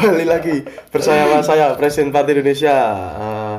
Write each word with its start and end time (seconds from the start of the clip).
kembali 0.00 0.24
lagi 0.24 0.64
bersama 0.88 1.44
saya 1.44 1.76
Presiden 1.76 2.08
Partai 2.08 2.32
Indonesia. 2.32 2.72
Eh, 3.20 3.56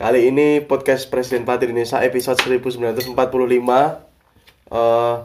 kali 0.00 0.32
ini 0.32 0.64
podcast 0.64 1.12
Presiden 1.12 1.44
Partai 1.44 1.68
Indonesia 1.68 2.00
episode 2.00 2.40
1945. 2.40 3.12
Eh, 4.72 5.16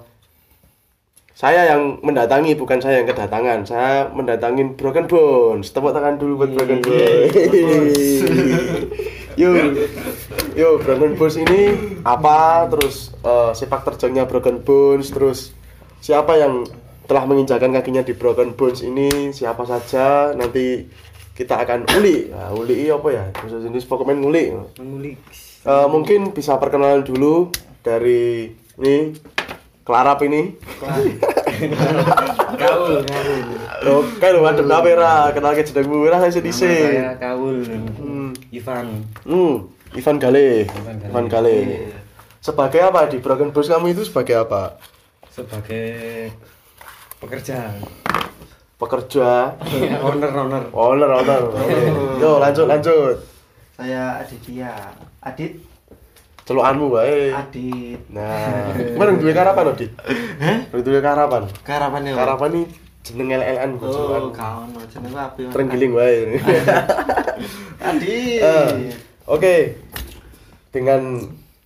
saya 1.31 1.61
yang 1.63 2.03
mendatangi, 2.03 2.59
bukan 2.59 2.83
saya 2.83 2.99
yang 2.99 3.07
kedatangan. 3.07 3.63
Saya 3.63 4.11
mendatangin 4.11 4.75
Broken 4.75 5.07
Bones. 5.07 5.71
Tepuk 5.71 5.95
tangan 5.95 6.19
dulu 6.19 6.43
buat 6.43 6.51
Broken 6.51 6.83
Bones. 6.83 7.95
Yo, 9.39 9.55
yo 10.59 10.83
Broken 10.83 11.15
Bones 11.15 11.39
ini 11.39 11.71
apa? 12.03 12.67
Terus 12.67 13.15
eh, 13.23 13.51
sepak 13.55 13.87
terjangnya 13.87 14.27
Broken 14.27 14.59
Bones. 14.67 15.07
Terus 15.07 15.55
siapa 16.03 16.35
yang 16.35 16.67
telah 17.09 17.25
menginjakan 17.25 17.73
kakinya 17.73 18.05
di 18.05 18.13
Broken 18.13 18.53
Bones 18.53 18.85
ini? 18.85 19.33
Siapa 19.33 19.65
saja? 19.65 20.29
Nanti 20.31 20.85
kita 21.33 21.57
akan 21.57 21.89
uli. 21.97 22.29
Nah, 22.29 22.53
uli 22.53 22.85
ini 22.85 22.93
apa 22.93 23.09
ya? 23.09 23.25
Bahasa 23.33 23.57
jenis 23.57 23.83
pokoknya 23.83 24.13
nguli. 24.16 24.45
mengulik 24.77 25.17
Eh, 25.59 25.88
mungkin 25.89 26.31
bisa 26.31 26.55
perkenalan 26.55 27.03
dulu 27.03 27.51
dari 27.81 28.47
ini 28.77 29.11
Klarap 29.83 30.21
ini. 30.21 30.53
kaul 30.79 31.09
kaul 33.03 33.41
Oke, 33.79 34.27
lu 34.29 34.45
ada 34.45 34.61
kamera, 34.61 35.13
kenal 35.33 35.51
ke 35.51 35.63
jedeng 35.63 35.89
murah 35.89 36.21
saya 36.21 36.31
sedih 36.31 36.53
saya 36.53 37.17
kaul 37.17 37.59
Hmm. 37.97 38.31
Ivan 38.49 39.03
Hmm, 39.25 39.67
Ivan 39.91 40.16
Gale. 40.16 40.69
Ivan 40.69 40.95
Gale. 40.95 41.09
Ivan 41.09 41.25
Gale. 41.27 41.57
Sebagai 42.39 42.79
apa 42.79 43.09
di 43.09 43.17
Broken 43.19 43.51
Bones 43.51 43.67
kamu 43.67 43.91
itu 43.91 44.05
sebagai 44.05 44.38
apa? 44.38 44.77
sebagai 45.29 46.31
pekerja 47.20 47.75
Pekerja, 48.80 49.59
owner 50.00 50.31
owner 50.31 50.64
owner, 50.72 51.09
owner. 51.12 51.42
Oke. 51.52 51.75
Yo, 52.23 52.39
lanjut, 52.39 52.64
lanjut. 52.64 53.16
Saya 53.75 54.23
Aditya. 54.23 54.72
Adit, 55.20 55.59
Celukanmu 56.47 56.88
wae. 56.88 57.28
Adit. 57.28 58.00
Nah, 58.08 58.72
kemarin 58.95 59.20
duwe 59.20 59.36
karapan, 59.36 59.75
Dit? 59.75 59.92
Hah? 60.40 60.64
Duwe 60.72 61.03
karapan. 61.03 61.44
Karapan 61.59 62.08
ya. 62.08 62.14
Karapan 62.16 62.50
ini 62.56 62.62
jeneng 63.03 63.28
LLN 63.36 63.70
bukan 63.75 63.92
Oh, 63.92 64.31
kawan 64.31 64.72
jeneng 64.88 65.12
apa 65.12 65.38
ya? 65.44 65.50
Terenggiling 65.52 65.92
wae. 65.92 66.40
Adit. 67.92 68.40
Eh, 68.40 68.95
Oke. 69.28 69.75
Dengan 70.72 71.20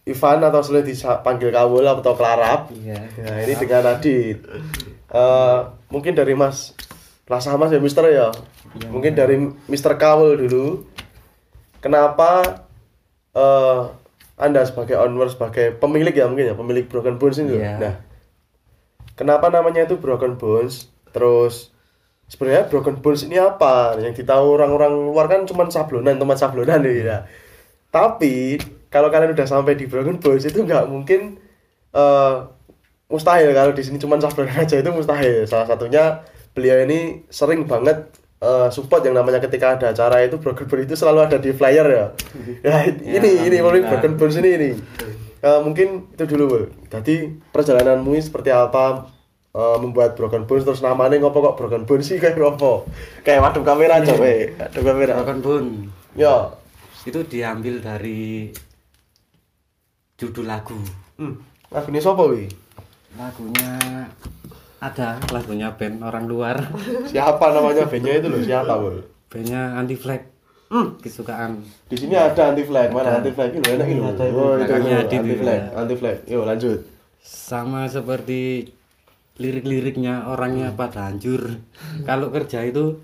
Ivan 0.04 0.44
atau 0.44 0.60
selalu 0.66 0.92
dipanggil 0.92 1.54
Kawul 1.54 1.86
atau 1.86 2.18
Klarap. 2.18 2.74
iya 2.74 2.98
Nah, 3.22 3.38
ini 3.38 3.54
dengan 3.54 3.94
Adit. 3.94 4.42
Eh, 5.14 5.60
mungkin 5.94 6.18
dari 6.18 6.34
Mas 6.34 6.74
Lah 7.28 7.40
sama 7.40 7.72
ya 7.72 7.80
Mister 7.80 8.04
ya. 8.12 8.30
Mungkin 8.92 9.16
dari 9.16 9.40
Mister 9.72 9.96
Kawul 9.96 10.36
dulu. 10.44 10.84
Kenapa 11.80 12.64
eh 13.36 13.82
Anda 14.34 14.66
sebagai 14.66 14.98
owner 14.98 15.30
sebagai 15.30 15.78
pemilik 15.78 16.12
ya 16.12 16.26
mungkin 16.28 16.52
ya, 16.52 16.56
pemilik 16.58 16.84
Broken 16.90 17.16
Bones 17.22 17.40
ini. 17.40 17.64
Iya. 17.64 17.80
Nah, 17.80 17.96
kenapa 19.16 19.48
namanya 19.54 19.88
itu 19.88 19.96
Broken 19.96 20.36
Bones? 20.36 20.90
Terus 21.14 21.72
sebenarnya 22.28 22.68
Broken 22.68 23.00
Bones 23.00 23.24
ini 23.24 23.40
apa? 23.40 23.96
Yang 24.02 24.26
ditahu 24.26 24.58
orang-orang 24.58 24.92
luar 25.14 25.30
kan 25.32 25.46
cuma 25.48 25.70
sablonan, 25.70 26.18
teman 26.18 26.36
sablonan 26.36 26.82
nih 26.82 27.08
ya. 27.08 27.18
Tapi 27.94 28.58
kalau 28.90 29.14
kalian 29.14 29.38
udah 29.38 29.48
sampai 29.48 29.78
di 29.78 29.86
Broken 29.88 30.20
Bones 30.20 30.44
itu 30.44 30.60
nggak 30.60 30.90
mungkin 30.92 31.40
eh 31.94 32.36
mustahil 33.08 33.52
kalau 33.52 33.72
di 33.72 33.84
sini 33.84 33.98
cuma 33.98 34.16
sablonan 34.18 34.54
aja 34.64 34.76
itu 34.78 34.90
mustahil. 34.90 35.44
Salah 35.46 35.68
satunya 35.68 36.24
beliau 36.54 36.84
ini 36.86 37.26
sering 37.28 37.66
banget 37.66 38.10
eh, 38.40 38.68
support 38.70 39.02
yang 39.04 39.16
namanya 39.16 39.40
ketika 39.40 39.76
ada 39.76 39.92
acara 39.92 40.22
itu 40.22 40.38
Broken 40.38 40.68
Bones 40.68 40.86
itu 40.86 40.96
selalu 40.96 41.20
ada 41.26 41.38
di 41.38 41.52
flyer 41.52 41.88
ya. 41.88 42.06
Ya 42.68 42.76
ini 42.90 43.48
ini 43.48 43.58
paling 43.60 43.84
Broken 43.86 44.14
Bones 44.16 44.38
ini 44.38 44.50
ini. 44.56 44.72
Eh, 45.44 45.60
mungkin 45.60 46.08
itu 46.16 46.24
dulu, 46.24 46.44
Bul. 46.48 46.64
Jadi 46.88 47.28
perjalananmu 47.52 48.16
seperti 48.16 48.48
apa 48.48 49.12
eh, 49.52 49.78
membuat 49.78 50.16
Broken 50.16 50.48
Bones 50.48 50.64
terus 50.64 50.80
namanya 50.80 51.20
ngopo 51.20 51.44
kok 51.44 51.56
Broken 51.60 51.84
Bones 51.84 52.08
sih 52.08 52.16
kayak 52.16 52.40
ngopo? 52.40 52.88
Kayak 53.22 53.44
waduh 53.44 53.64
kamera 53.64 54.00
aja, 54.00 54.16
weh. 54.16 54.56
Waduh 54.56 54.84
kamera. 54.84 55.14
Broken 55.20 55.40
Bone 55.44 55.70
Ya. 56.14 56.54
itu 57.04 57.20
diambil 57.28 57.84
dari 57.84 58.48
judul 60.16 60.48
lagu 60.48 60.78
Hmm. 61.20 61.36
Lagu 61.70 61.92
ini 61.92 62.00
siapa 62.00 62.24
wi? 62.26 62.48
Lagunya 63.14 63.72
ada 64.80 65.16
lagunya 65.32 65.70
band 65.74 66.04
orang 66.04 66.26
luar 66.26 66.58
Siapa 67.12 67.46
namanya 67.52 67.88
bandnya 67.88 68.14
itu 68.20 68.28
loh? 68.28 68.40
Siapa, 68.42 68.74
Bul? 68.76 68.98
bandnya 69.30 69.62
anti 69.76 69.96
flag 69.96 70.22
Hmm. 70.74 70.98
kesukaan 70.98 71.62
Di 71.86 71.94
sini 71.94 72.18
ada 72.18 72.50
anti 72.50 72.66
flag. 72.66 72.90
Mana 72.90 73.22
anti 73.22 73.30
flag? 73.30 73.54
Ini 73.54 73.62
loh, 73.62 73.74
enak 73.78 73.88
itu. 73.94 74.02
Oh, 74.34 74.58
itu 74.58 74.74
itu, 74.74 74.90
anti 74.90 75.18
itu 75.22 75.36
flag. 75.38 75.60
ya. 75.62 75.68
Anti 75.78 75.96
flag. 75.96 76.18
Yuk 76.26 76.44
lanjut. 76.50 76.80
sama 77.22 77.86
seperti 77.86 78.74
lirik-liriknya 79.34 80.28
orangnya 80.28 80.74
pada 80.74 81.08
hancur 81.08 81.62
kalau 82.04 82.34
kerja 82.34 82.66
itu 82.66 83.00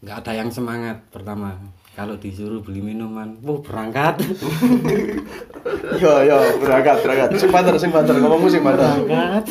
nggak 0.00 0.16
ada 0.20 0.32
yang 0.36 0.48
semangat 0.48 1.00
pertama 1.08 1.56
kalau 1.96 2.20
disuruh 2.20 2.60
beli 2.60 2.84
minuman 2.84 3.40
wah 3.40 3.56
berangkat 3.58 4.20
Yo 5.96 6.12
yo 6.22 6.38
berangkat 6.62 7.00
berangkat. 7.02 7.28
Sing 7.40 7.50
banter 7.50 7.74
sing 7.80 7.90
banter 7.90 8.14
ngomongmu 8.20 8.46
sing 8.46 8.62
banter. 8.62 8.86
berangkat 9.02 9.44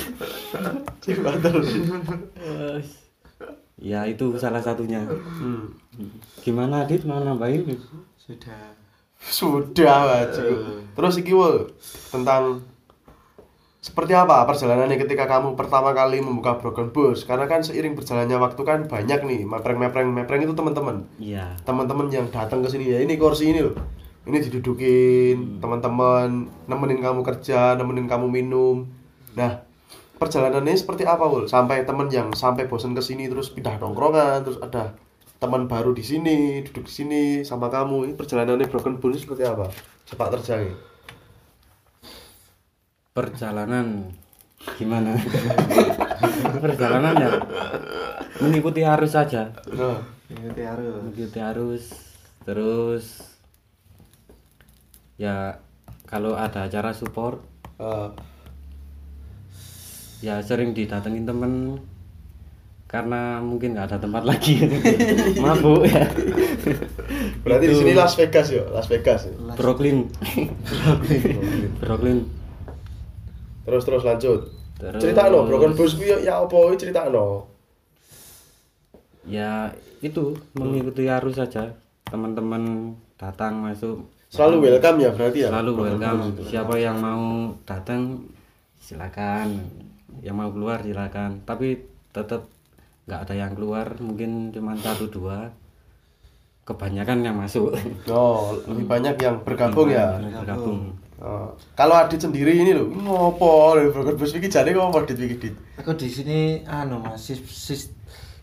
Sing 1.01 1.17
banter. 1.19 1.53
ya 3.75 4.07
itu 4.07 4.37
salah 4.39 4.63
satunya 4.63 5.03
Hmm. 5.05 5.75
gimana 6.39 6.85
Adit 6.85 7.03
mau 7.03 7.19
nambahin 7.19 7.75
Sudah. 8.15 8.75
Sudah, 9.19 9.97
Baju. 10.05 10.47
Terus 10.93 11.15
iki 11.17 11.33
tentang 12.11 12.61
seperti 13.85 14.17
apa 14.17 14.49
perjalanannya 14.49 14.97
ketika 14.97 15.29
kamu 15.29 15.53
pertama 15.53 15.93
kali 15.93 16.17
membuka 16.17 16.57
Broken 16.57 16.89
Bus? 16.89 17.21
Karena 17.21 17.45
kan 17.45 17.61
seiring 17.61 17.93
berjalannya 17.93 18.41
waktu 18.41 18.61
kan 18.65 18.89
banyak 18.89 19.21
nih 19.21 19.45
mepreng-mepreng 19.45 20.09
mepreng 20.09 20.41
itu 20.41 20.57
teman-teman. 20.57 21.05
iya 21.21 21.53
Teman-teman 21.69 22.09
yang 22.09 22.25
datang 22.33 22.65
ke 22.65 22.69
sini 22.73 22.89
ya, 22.89 23.05
ini 23.05 23.13
kursi 23.13 23.53
ini 23.53 23.61
loh. 23.61 23.77
Ini 24.25 24.41
didudukin, 24.41 25.61
teman-teman 25.61 26.49
nemenin 26.65 26.97
kamu 26.97 27.21
kerja, 27.21 27.77
nemenin 27.77 28.09
kamu 28.09 28.25
minum. 28.25 28.89
Nah, 29.37 29.61
perjalanannya 30.17 30.73
seperti 30.73 31.05
apa, 31.05 31.29
Wul? 31.29 31.45
Sampai 31.45 31.85
temen 31.85 32.09
yang 32.09 32.33
sampai 32.33 32.65
bosen 32.65 32.97
ke 32.97 33.05
sini 33.05 33.29
terus 33.29 33.53
pindah 33.53 33.77
nongkrongan, 33.77 34.41
terus 34.41 34.57
ada 34.65 34.97
teman 35.37 35.69
baru 35.69 35.93
di 35.93 36.01
sini, 36.01 36.65
duduk 36.65 36.89
di 36.89 36.93
sini 37.05 37.21
sama 37.45 37.69
kamu. 37.69 38.09
Ini 38.09 38.13
perjalanannya 38.17 38.65
Broken 38.65 38.97
Bones 38.97 39.21
seperti 39.21 39.45
apa? 39.45 39.69
Sepak 40.09 40.33
terjang. 40.33 40.73
Perjalanan. 43.15 44.11
Gimana? 44.75 45.15
Perjalanan 46.63 47.15
ya? 47.15 47.31
Mengikuti 48.43 48.83
arus 48.83 49.15
saja. 49.15 49.55
Ini 50.27 50.51
harus. 50.67 50.99
mengikuti 50.99 51.39
arus 51.39 51.83
terus 52.45 53.23
ya 55.17 55.57
kalau 56.05 56.37
ada 56.37 56.65
acara 56.69 56.93
support 56.93 57.41
eh, 57.79 58.09
ya 60.19 60.43
sering 60.43 60.75
didatengin 60.75 61.23
temen. 61.23 61.53
Karena 62.85 63.41
mungkin 63.41 63.75
nggak 63.75 63.95
ada 63.95 63.97
tempat 63.97 64.23
lagi. 64.27 64.61
Mabuk 65.43 65.87
ya. 65.87 66.05
Berarti 67.41 67.65
di 67.71 67.75
sini 67.75 67.91
Las 67.95 68.13
Vegas 68.19 68.47
ya, 68.51 68.63
Las 68.71 68.87
Vegas. 68.87 69.25
Ya. 69.25 69.55
Brooklyn. 69.57 70.11
Brooklyn 71.81 72.44
Terus 73.65 73.83
terus 73.83 74.03
lanjut. 74.03 74.39
Terus- 74.75 75.01
Cerita 75.01 75.27
no, 75.27 75.43
Broken 75.43 75.73
Bones 75.73 75.93
ku 75.93 76.03
ya, 76.03 76.17
ya 76.19 76.33
apa 76.37 76.57
cerita 76.75 77.07
no. 77.07 77.47
ya 79.25 79.73
itu 79.99 80.21
mengikuti 80.53 81.09
arus 81.09 81.33
saja 81.35 81.65
teman-teman 82.05 82.93
datang 83.17 83.57
masuk 83.57 84.05
Selalu 84.29 84.69
welcome 84.69 84.97
ya 84.99 85.09
berarti 85.09 85.39
ya. 85.41 85.49
selalu 85.49 85.71
welcome 85.81 86.19
itu. 86.29 86.41
siapa 86.45 86.75
yang 86.75 86.97
mau 86.99 87.25
datang 87.65 88.21
silakan 88.77 89.65
yang 90.21 90.37
mau 90.37 90.53
keluar 90.53 90.77
silakan 90.79 91.41
tapi 91.41 91.81
tetap 92.13 92.45
nggak 93.05 93.25
ada 93.25 93.33
yang 93.33 93.51
keluar 93.53 93.97
mungkin 93.97 94.53
cuma 94.53 94.77
satu 94.77 95.09
dua 95.09 95.49
kebanyakan 96.61 97.21
yang 97.21 97.33
masuk 97.33 97.73
Oh, 98.05 98.53
lebih 98.67 98.85
banyak 98.85 99.15
yang 99.17 99.41
bergabung 99.41 99.89
ya. 99.89 100.21
bergabung 100.21 100.93
Oh. 101.25 101.49
Kalau 101.73 101.97
Adit 101.97 102.21
sendiri 102.21 102.53
ini 102.53 102.69
loh, 102.69 102.85
ngopo 102.85 103.73
lho 103.73 103.89
Broken 103.89 104.13
Bones 104.13 104.37
iki 104.37 104.45
jane 104.45 104.77
ngopo 104.77 105.01
Adit 105.01 105.17
iki 105.17 105.41
Dit? 105.41 105.55
Aku 105.81 105.97
di 105.97 106.05
sini 106.05 106.61
anu 106.69 107.01
Mas, 107.01 107.17
sis- 107.17 107.41
sis- 107.49 107.89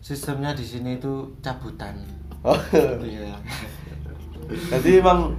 sistemnya 0.03 0.51
di 0.51 0.67
sini 0.67 0.99
itu 0.99 1.31
cabutan. 1.39 1.95
Oh. 2.43 2.59
Iya. 2.99 3.39
Jadi 4.67 4.99
emang 4.99 5.31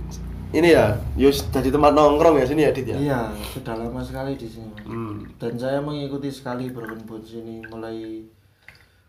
ini 0.57 0.73
ya, 0.73 0.97
Yus 1.21 1.45
jadi 1.53 1.69
tempat 1.69 1.93
nongkrong 1.93 2.41
ya 2.41 2.49
sini 2.49 2.65
ya 2.65 2.73
Dit 2.73 2.89
ya. 2.89 2.97
Iya, 2.97 3.21
sudah 3.53 3.77
lama 3.77 4.01
sekali 4.01 4.41
di 4.41 4.49
sini. 4.49 4.73
Hmm. 4.89 5.29
Dan 5.37 5.61
saya 5.61 5.85
mengikuti 5.85 6.33
sekali 6.33 6.73
Broken 6.73 7.05
Bones 7.05 7.29
ini 7.29 7.61
mulai 7.69 8.25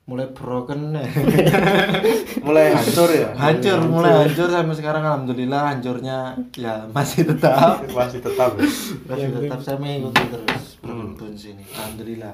mulai 0.06 0.30
broken 0.30 0.94
Mulai 2.46 2.78
hancur 2.78 3.10
ya. 3.10 3.34
hancur 3.34 3.81
mulai 3.90 4.30
hancur 4.30 4.54
sampai 4.54 4.75
sekarang 4.78 5.02
alhamdulillah 5.02 5.74
hancurnya 5.74 6.38
ya 6.54 6.86
masih 6.94 7.25
tetap 7.25 7.81
Masih 7.98 8.22
tetap. 8.22 8.54
ya. 8.54 8.69
masih 9.10 9.28
tetap 9.34 9.60
saya 9.66 9.78
mengikuti 9.81 10.22
terus 10.30 10.78
Broken 10.78 11.18
Bones 11.18 11.44
ini 11.50 11.66
alhamdulillah 11.74 12.34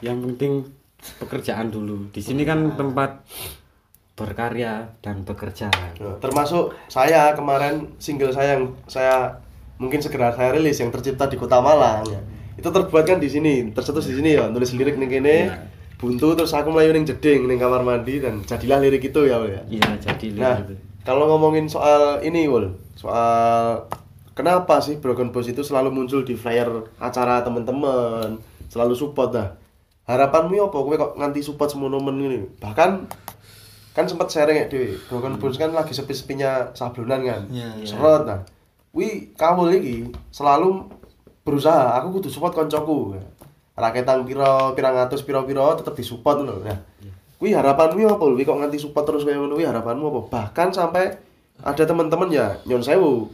Yang 0.00 0.18
penting 0.24 0.52
pekerjaan 1.20 1.68
dulu. 1.68 2.08
Di 2.12 2.24
sini 2.24 2.44
kan 2.44 2.72
tempat 2.76 3.20
berkarya 4.16 4.96
dan 5.00 5.24
bekerja. 5.24 5.68
Termasuk 6.20 6.76
saya 6.88 7.32
kemarin 7.32 7.88
single 7.96 8.32
saya 8.32 8.56
yang 8.56 8.72
saya 8.84 9.40
mungkin 9.76 10.00
segera 10.00 10.32
saya 10.36 10.52
rilis 10.52 10.76
yang 10.76 10.92
tercipta 10.92 11.24
di 11.24 11.36
Kota 11.36 11.60
Malang 11.60 12.04
ya. 12.04 12.20
Itu 12.56 12.68
terbuat 12.68 13.08
kan 13.08 13.16
di 13.16 13.28
sini, 13.32 13.72
tercetus 13.72 14.08
di 14.08 14.16
sini 14.20 14.36
ya, 14.36 14.52
nulis 14.52 14.76
lirik 14.76 15.00
ning 15.00 15.08
kene. 15.08 15.36
Buntu 16.00 16.32
terus 16.32 16.56
aku 16.56 16.72
melayu 16.72 16.96
ning 16.96 17.04
jeding 17.04 17.44
ning 17.44 17.60
kamar 17.60 17.84
mandi 17.84 18.24
dan 18.24 18.40
jadilah 18.40 18.80
lirik 18.80 19.04
itu 19.04 19.20
ya, 19.28 19.36
Wul, 19.36 19.52
ya. 19.52 19.62
Iya, 19.68 19.88
jadi 20.00 20.26
Nah, 20.32 20.56
lihat 20.56 20.72
itu. 20.72 20.74
kalau 21.04 21.28
ngomongin 21.28 21.68
soal 21.68 22.24
ini, 22.24 22.48
Wul, 22.48 22.72
soal 22.96 23.84
kenapa 24.32 24.80
sih 24.80 24.96
Broken 24.96 25.28
Boss 25.28 25.52
itu 25.52 25.60
selalu 25.60 25.92
muncul 25.92 26.24
di 26.24 26.32
flyer 26.32 26.88
acara 26.96 27.44
teman-teman, 27.44 28.40
selalu 28.72 28.96
support 28.96 29.36
dah. 29.36 29.60
Harapanmu 30.08 30.72
apa 30.72 30.74
kowe 30.74 30.96
kok 30.96 31.12
nganti 31.20 31.44
support 31.44 31.68
semono 31.68 32.00
men 32.00 32.16
ini? 32.18 32.38
Bahkan 32.58 32.90
kan 33.92 34.04
sempat 34.08 34.32
sharing 34.32 34.56
ya 34.56 34.66
di 34.72 34.96
Broken 35.06 35.36
Bones 35.36 35.60
kan 35.60 35.70
lagi 35.70 35.92
sepi-sepinya 35.92 36.72
sablonan 36.72 37.20
kan. 37.22 37.42
Iya, 37.52 37.68
iya. 37.76 37.86
Serot 37.86 38.24
nah. 38.24 38.40
Wi 38.90 39.36
kawul 39.36 39.70
iki 39.76 40.08
selalu 40.32 40.82
berusaha 41.44 41.94
aku 42.00 42.18
kudu 42.18 42.28
support 42.32 42.56
koncoku. 42.56 43.14
Raketang 43.80 44.28
piro, 44.28 44.76
pirang 44.76 45.00
atus 45.00 45.24
piro-piro 45.24 45.72
tetep 45.80 45.96
disupport 45.96 46.44
lho. 46.44 46.56
Nah, 46.60 46.76
Wih 47.40 47.56
harapanmu 47.56 48.20
apa? 48.20 48.24
Wih 48.36 48.44
kok 48.44 48.60
nganti 48.60 48.76
support 48.76 49.08
terus 49.08 49.24
kayak? 49.24 49.40
Wih 49.48 49.64
harapanmu 49.64 50.12
apa? 50.12 50.20
Bahkan 50.28 50.76
sampai 50.76 51.16
ada 51.64 51.84
teman-teman 51.84 52.28
ya 52.32 52.56
nyon 52.64 52.80
sewu 52.80 53.28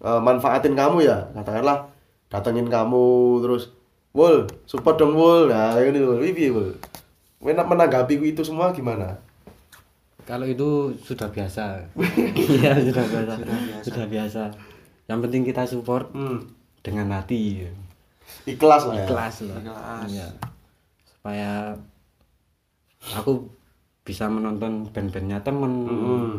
eh, 0.00 0.20
manfaatin 0.20 0.76
kamu 0.76 1.04
ya 1.04 1.32
katakanlah 1.32 1.88
datengin 2.28 2.68
kamu 2.68 3.40
terus 3.40 3.72
Wul 4.12 4.44
support 4.66 4.98
dong 5.00 5.16
Wul 5.16 5.48
nah 5.48 5.78
ini 5.80 5.96
Wul 5.96 6.20
Wih 6.20 6.32
piye 6.36 6.50
Wul 6.52 6.76
menanggapi 7.40 8.20
itu 8.20 8.44
semua 8.44 8.68
gimana? 8.72 9.16
Kalau 10.28 10.44
itu 10.46 10.94
sudah 11.02 11.26
biasa. 11.32 11.80
Iya, 12.36 12.76
sudah 12.86 13.02
biasa. 13.02 13.32
Sudah 13.82 14.06
biasa. 14.06 14.42
Yang 15.08 15.18
penting 15.26 15.42
kita 15.48 15.62
support 15.66 16.12
Hmm. 16.12 16.46
dengan 16.84 17.10
hati. 17.16 17.66
Ikhlas 18.48 18.82
lah 18.88 18.94
ya. 18.96 19.06
Ikhlas 19.06 19.36
lah. 19.44 19.58
Ikhlas. 19.60 20.08
Iya. 20.10 20.28
Supaya 21.06 21.50
aku 23.16 23.50
bisa 24.02 24.26
menonton 24.26 24.88
band-bandnya 24.90 25.44
temen. 25.44 25.72
Hmm. 25.86 26.34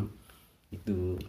Itu. 0.73 1.19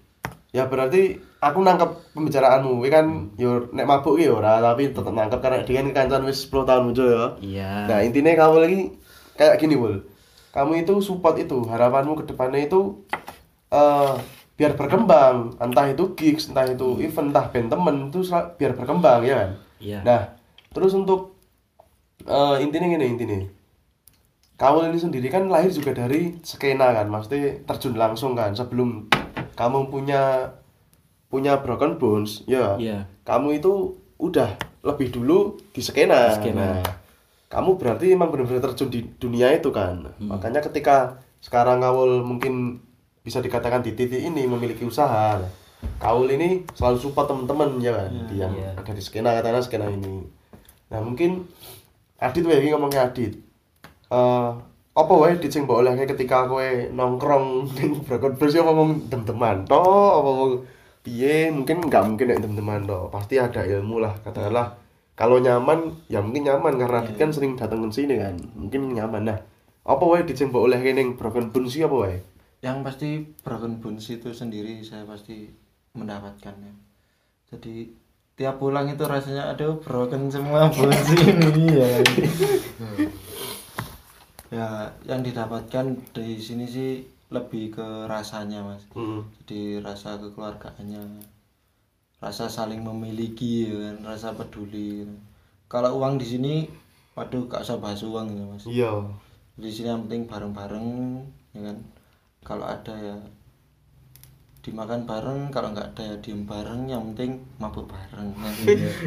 Ya 0.52 0.68
berarti 0.68 1.16
aku 1.40 1.64
nangkep 1.64 2.12
pembicaraanmu. 2.12 2.80
Kowe 2.80 2.88
kan 2.92 3.06
yo 3.40 3.72
nek 3.72 3.88
mabuk 3.88 4.20
ki 4.20 4.28
ora 4.28 4.60
tapi 4.60 4.92
tetep 4.92 5.12
nangkep 5.12 5.40
karena 5.40 5.64
dia 5.64 5.80
kan 5.80 5.88
kancan 5.96 6.28
wis 6.28 6.44
10 6.48 6.68
tahun 6.68 6.82
muncul 6.92 7.08
ya. 7.08 7.26
Iya. 7.40 7.72
Nah 7.88 7.98
intinya 8.04 8.32
kamu 8.36 8.56
lagi 8.60 8.80
kayak 9.36 9.56
gini 9.60 9.74
Wul 9.76 10.04
Kamu 10.52 10.84
itu 10.84 11.00
support 11.00 11.40
itu 11.40 11.64
Harapanmu 11.64 12.12
ke 12.20 12.24
depannya 12.28 12.68
itu 12.68 13.00
eh 13.72 14.12
Biar 14.52 14.76
berkembang 14.76 15.56
Entah 15.56 15.88
itu 15.88 16.12
gigs, 16.12 16.52
entah 16.52 16.68
itu 16.68 17.00
event, 17.00 17.32
entah 17.32 17.48
band 17.48 17.72
temen 17.72 17.96
Itu 18.12 18.20
biar 18.60 18.76
berkembang 18.76 19.24
ya 19.24 19.34
kan 19.40 19.50
Iya. 19.82 19.98
Nah 20.04 20.20
terus 20.72 20.92
untuk 20.92 21.36
eh 22.24 22.56
Intinya 22.60 22.88
gini 22.88 23.06
intinya 23.12 23.38
Kamu 24.56 24.88
ini 24.88 24.98
sendiri 24.98 25.26
kan 25.26 25.50
lahir 25.50 25.68
juga 25.68 25.90
dari 25.90 26.38
skena 26.46 26.94
kan 26.94 27.10
Maksudnya 27.10 27.66
terjun 27.66 27.98
langsung 27.98 28.38
kan 28.38 28.54
Sebelum 28.54 29.10
kamu 29.52 29.90
punya 29.90 30.54
Punya 31.26 31.58
Broken 31.60 31.98
Bones 31.98 32.46
Ya 32.46 32.76
Iya. 32.78 33.10
kamu 33.22 33.58
itu 33.58 33.96
udah 34.22 34.54
lebih 34.82 35.14
dulu 35.14 35.58
di 35.70 35.82
skena. 35.82 36.34
Di 36.34 36.42
skena. 36.42 36.78
Nah, 36.78 36.82
kamu 37.50 37.78
berarti 37.78 38.10
emang 38.14 38.30
benar-benar 38.34 38.70
terjun 38.70 38.90
di 38.90 39.06
dunia 39.18 39.50
itu 39.54 39.70
kan. 39.70 40.10
Hmm. 40.18 40.26
Makanya 40.30 40.58
ketika 40.62 41.22
sekarang 41.38 41.82
Kaul 41.82 42.22
mungkin 42.26 42.82
bisa 43.22 43.38
dikatakan 43.38 43.82
di 43.82 43.94
titik 43.94 44.18
ini 44.18 44.46
memiliki 44.46 44.82
usaha. 44.82 45.38
Kaul 45.98 46.30
ini 46.30 46.62
selalu 46.74 46.98
support 46.98 47.26
teman-teman 47.26 47.78
ya 47.78 47.94
kan, 47.94 48.10
di 48.30 48.38
yang 48.38 48.54
Iya. 48.54 48.78
ada 48.78 48.90
di 48.94 49.02
skena 49.02 49.34
katanya 49.38 49.62
skena 49.62 49.86
ini. 49.90 50.22
Nah 50.92 51.00
mungkin 51.00 51.48
Adit 52.22 52.44
wae 52.46 52.62
iki 52.62 52.70
ngomongnya 52.70 53.08
Adit. 53.08 53.34
Eh 54.12 54.50
apa 54.92 55.12
wae 55.16 55.34
Adit 55.40 55.48
sing 55.48 55.64
mbok 55.64 55.80
olehke 55.80 56.04
ketika 56.14 56.46
kowe 56.46 56.68
nongkrong 56.92 57.64
ning 57.80 58.04
Broken 58.04 58.36
Bones 58.36 58.54
ya 58.54 58.62
ngomong 58.62 59.08
dem-deman 59.08 59.64
to 59.64 59.80
apa 59.80 60.28
ngomong 60.28 60.52
piye? 61.00 61.48
Mungkin 61.50 61.88
nggak 61.88 62.04
mungkin 62.06 62.26
nek 62.28 62.40
dem-deman 62.44 62.84
to 62.84 63.08
pasti 63.08 63.40
ada 63.40 63.64
ilmu 63.64 64.04
lah. 64.04 64.14
Katakanlah 64.20 64.76
kalau 65.16 65.40
nyaman 65.40 65.96
ya 66.12 66.20
mungkin 66.20 66.46
nyaman 66.46 66.76
karena 66.76 67.02
Adit 67.02 67.16
kan 67.16 67.32
sering 67.32 67.56
datang 67.56 67.82
ke 67.82 67.90
sini 67.90 68.20
kan. 68.20 68.36
Mungkin 68.54 68.92
nyaman. 68.92 69.32
Nah 69.32 69.38
apa 69.82 70.04
wae 70.04 70.22
Adit 70.22 70.36
sing 70.36 70.52
mbok 70.52 70.68
olehke 70.68 70.92
ning 70.92 71.16
iki 71.16 71.80
apa 71.82 71.96
wae? 71.96 72.16
Yang 72.62 72.76
pasti 72.86 73.08
Broken 73.42 73.82
Bones 73.82 74.06
itu 74.06 74.30
sendiri 74.30 74.84
saya 74.86 75.02
pasti 75.02 75.50
mendapatkannya. 75.98 76.70
Jadi 77.50 78.01
tiap 78.32 78.56
pulang 78.58 78.88
itu 78.88 79.04
rasanya 79.04 79.52
aduh 79.52 79.76
broken 79.80 80.32
semua 80.32 80.72
bones 80.72 81.08
ini 81.12 81.64
ya 81.68 81.88
ya 84.52 84.68
yang 85.08 85.20
didapatkan 85.24 85.96
dari 86.12 86.36
sini 86.36 86.68
sih 86.68 87.00
lebih 87.32 87.72
ke 87.72 87.88
rasanya 88.04 88.60
mas. 88.60 88.84
Hmm. 88.92 89.24
jadi 89.40 89.80
rasa 89.80 90.20
kekeluargaannya 90.20 91.24
rasa 92.20 92.46
saling 92.46 92.84
memiliki 92.84 93.66
ya 93.66 93.90
kan 93.90 94.14
rasa 94.14 94.36
peduli. 94.36 95.08
Kalau 95.66 95.98
uang 95.98 96.20
di 96.20 96.26
sini 96.28 96.54
waduh 97.16 97.48
gak 97.48 97.64
usah 97.64 97.80
bahas 97.80 98.04
uang 98.04 98.30
gitu 98.30 98.44
mas. 98.46 98.64
Iya. 98.68 98.92
Di 99.56 99.72
sini 99.72 99.88
yang 99.90 100.04
penting 100.06 100.28
bareng-bareng 100.28 100.88
ya 101.56 101.60
kan. 101.72 101.78
Kalau 102.44 102.68
ada 102.68 102.94
ya 102.94 103.16
dimakan 104.62 105.02
bareng 105.10 105.50
kalau 105.50 105.74
nggak 105.74 105.98
ada 105.98 106.14
ya 106.14 106.16
diem 106.22 106.46
bareng 106.46 106.86
yang 106.86 107.02
penting 107.12 107.42
mabuk 107.58 107.90
bareng 107.90 108.30
nah, 108.38 108.52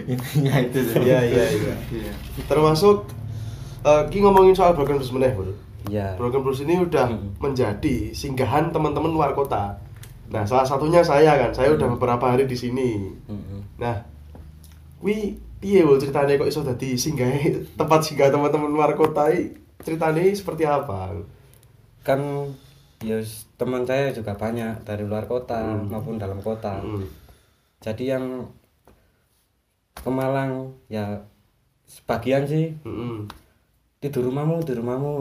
intinya 0.03 0.55
itu. 0.59 0.79
Iya, 0.99 1.19
iya, 1.23 1.45
iya. 1.47 1.75
Iya. 1.87 2.13
termasuk 2.51 3.07
eh 3.87 4.03
ki 4.11 4.19
ngomongin 4.19 4.51
soal 4.51 4.75
Broken 4.75 4.99
Blues 4.99 5.15
meneh 5.15 5.31
Bro. 5.31 5.55
Iya. 5.87 6.19
Broken 6.19 6.43
Blues 6.43 6.59
ini 6.59 6.83
udah 6.83 7.07
menjadi 7.39 8.11
singgahan 8.11 8.75
teman-teman 8.75 9.15
luar 9.15 9.31
kota. 9.31 9.79
Nah, 10.27 10.43
salah 10.43 10.65
satunya 10.65 11.05
saya 11.05 11.37
kan, 11.37 11.53
saya 11.53 11.77
udah 11.77 11.87
beberapa 11.95 12.33
hari 12.33 12.49
di 12.49 12.57
sini. 12.57 13.13
Mm-mm. 13.29 13.77
Nah, 13.77 14.01
wi 14.99 15.37
piye 15.61 15.85
wul 15.85 16.01
ceritanya 16.01 16.35
kok 16.35 16.49
iso 16.49 16.65
dadi 16.65 16.97
singgah 16.97 17.29
tempat 17.79 17.99
singgah 18.03 18.33
teman-teman 18.33 18.73
luar 18.73 18.91
kota 18.97 19.29
iki? 19.31 19.55
Ceritanya 19.85 20.21
seperti 20.33 20.65
apa? 20.65 21.13
Kan 22.01 22.51
ya 23.05 23.21
teman 23.55 23.87
saya 23.87 24.11
juga 24.11 24.35
banyak 24.35 24.83
dari 24.83 25.03
luar 25.07 25.25
kota 25.27 25.75
maupun 25.87 26.19
dalam 26.19 26.39
kota. 26.43 26.79
Hmm. 26.83 27.07
Jadi 27.79 28.11
yang 28.11 28.43
ke 29.95 30.09
Malang 30.11 30.69
ya 30.91 31.17
sebagian 31.85 32.45
sih 32.45 32.73
Mm-mm. 32.85 33.25
di 34.01 34.09
rumahmu 34.09 34.61
di 34.61 34.73
rumahmu 34.77 35.13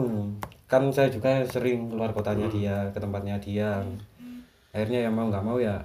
kan 0.65 0.89
saya 0.89 1.09
juga 1.09 1.45
sering 1.45 1.89
keluar 1.89 2.13
kotanya 2.13 2.49
dia 2.49 2.89
ke 2.93 2.97
tempatnya 2.97 3.37
dia 3.37 3.81
akhirnya 4.73 5.05
ya 5.05 5.09
mau 5.09 5.29
nggak 5.29 5.45
mau 5.45 5.57
ya 5.61 5.77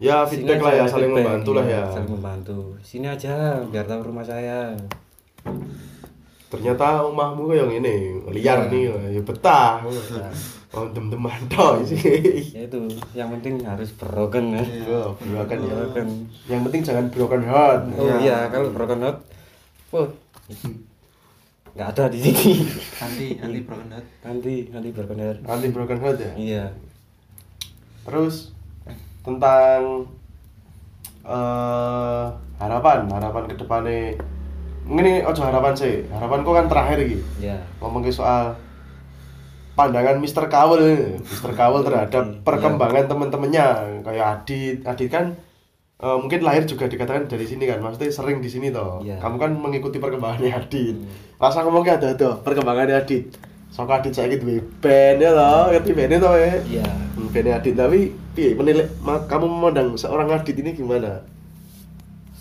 Ya 0.00 0.24
feedback 0.24 0.64
lah 0.64 0.72
ya, 0.80 0.84
saling 0.88 1.12
feedback, 1.12 1.28
membantu 1.28 1.50
lah 1.52 1.64
iya, 1.68 1.84
ya. 1.84 1.92
saling 1.92 2.10
membantu 2.16 2.58
sini 2.80 3.04
aja 3.04 3.60
biar 3.68 3.84
tahu 3.84 4.00
rumah 4.00 4.24
saya 4.24 4.72
Ternyata 6.50 7.06
rumahmu 7.06 7.46
kok 7.46 7.56
yang 7.56 7.70
ini 7.72 7.94
liar 8.28 8.66
nih, 8.66 8.82
ya 9.14 9.20
betah. 9.22 9.80
Oh, 10.70 10.86
dem-deman 10.86 11.34
toh 11.50 11.82
sih. 11.82 11.98
ya 12.54 12.62
itu 12.62 12.78
yang 13.10 13.26
penting 13.34 13.58
harus 13.66 13.90
broken 13.90 14.54
ya 14.54 14.62
Oh, 14.86 15.18
broken 15.18 15.66
ya. 15.66 15.74
broken 15.74 16.06
Yang 16.46 16.60
penting 16.62 16.80
jangan 16.86 17.04
broken 17.10 17.42
heart. 17.42 17.90
oh 17.98 18.06
iya 18.22 18.46
kalau 18.46 18.70
broken 18.70 19.02
heart 19.02 19.18
oh 19.90 20.06
nggak 21.74 21.88
ada 21.90 22.06
di 22.06 22.22
sini 22.22 22.70
anti 23.02 23.26
anti 23.42 23.60
broken 23.66 23.88
heart 23.90 24.06
nanti 24.22 24.54
nanti 24.70 24.88
broken 24.94 25.18
heart 25.18 25.38
Anti 25.42 25.68
broken 25.74 25.98
heart 25.98 26.18
ya. 26.22 26.32
iya 26.38 26.64
Terus 28.06 28.54
tentang 29.26 30.06
eh 31.26 32.26
harapan, 32.56 33.10
harapan 33.10 33.42
ke 33.44 33.54
depannya. 33.58 34.14
Ini 34.90 35.22
ojo 35.22 35.40
harapan 35.46 35.74
sih. 35.78 36.02
Harapanku 36.10 36.50
kan 36.50 36.66
terakhir 36.66 36.98
iki. 37.06 37.18
ya 37.38 37.54
Ngomong 37.78 38.02
ke 38.02 38.10
soal 38.10 38.58
pandangan 39.78 40.18
Mr. 40.18 40.50
Kawul, 40.50 41.16
Mr. 41.22 41.52
Kawul 41.54 41.86
terhadap 41.86 42.42
perkembangan 42.42 43.06
teman-temannya 43.06 43.66
kayak 44.02 44.26
Adit. 44.42 44.76
Adit 44.82 45.08
kan 45.08 45.38
eh, 46.02 46.16
mungkin 46.18 46.42
lahir 46.42 46.66
juga 46.66 46.90
dikatakan 46.90 47.30
dari 47.30 47.46
sini 47.46 47.70
kan, 47.70 47.78
maksudnya 47.78 48.10
sering 48.10 48.42
di 48.42 48.50
sini 48.50 48.74
toh. 48.74 49.00
Iya. 49.00 49.22
Kamu 49.22 49.36
kan 49.38 49.54
mengikuti 49.54 50.02
perkembangannya 50.02 50.50
Adit. 50.52 50.96
Rasa 51.38 51.62
ngomongnya 51.62 51.96
ada 52.02 52.08
tuh 52.18 52.34
perkembangannya 52.42 52.98
Adit. 52.98 53.30
Sok 53.70 53.86
Adit 53.86 54.10
saya 54.10 54.26
gitu 54.34 54.42
band 54.82 55.22
ya 55.22 55.30
toh, 55.30 55.70
ngerti 55.70 55.90
bandnya 55.94 56.18
toh 56.18 56.34
ya. 56.34 56.52
Iya. 56.66 56.86
Hmm, 57.14 57.30
Bandnya 57.30 57.62
Adit 57.62 57.74
tapi 57.78 58.10
piye 58.34 58.58
menilai 58.58 58.90
kamu 59.30 59.46
memandang 59.46 59.94
seorang 59.94 60.34
Adit 60.34 60.58
ini 60.58 60.74
gimana? 60.74 61.22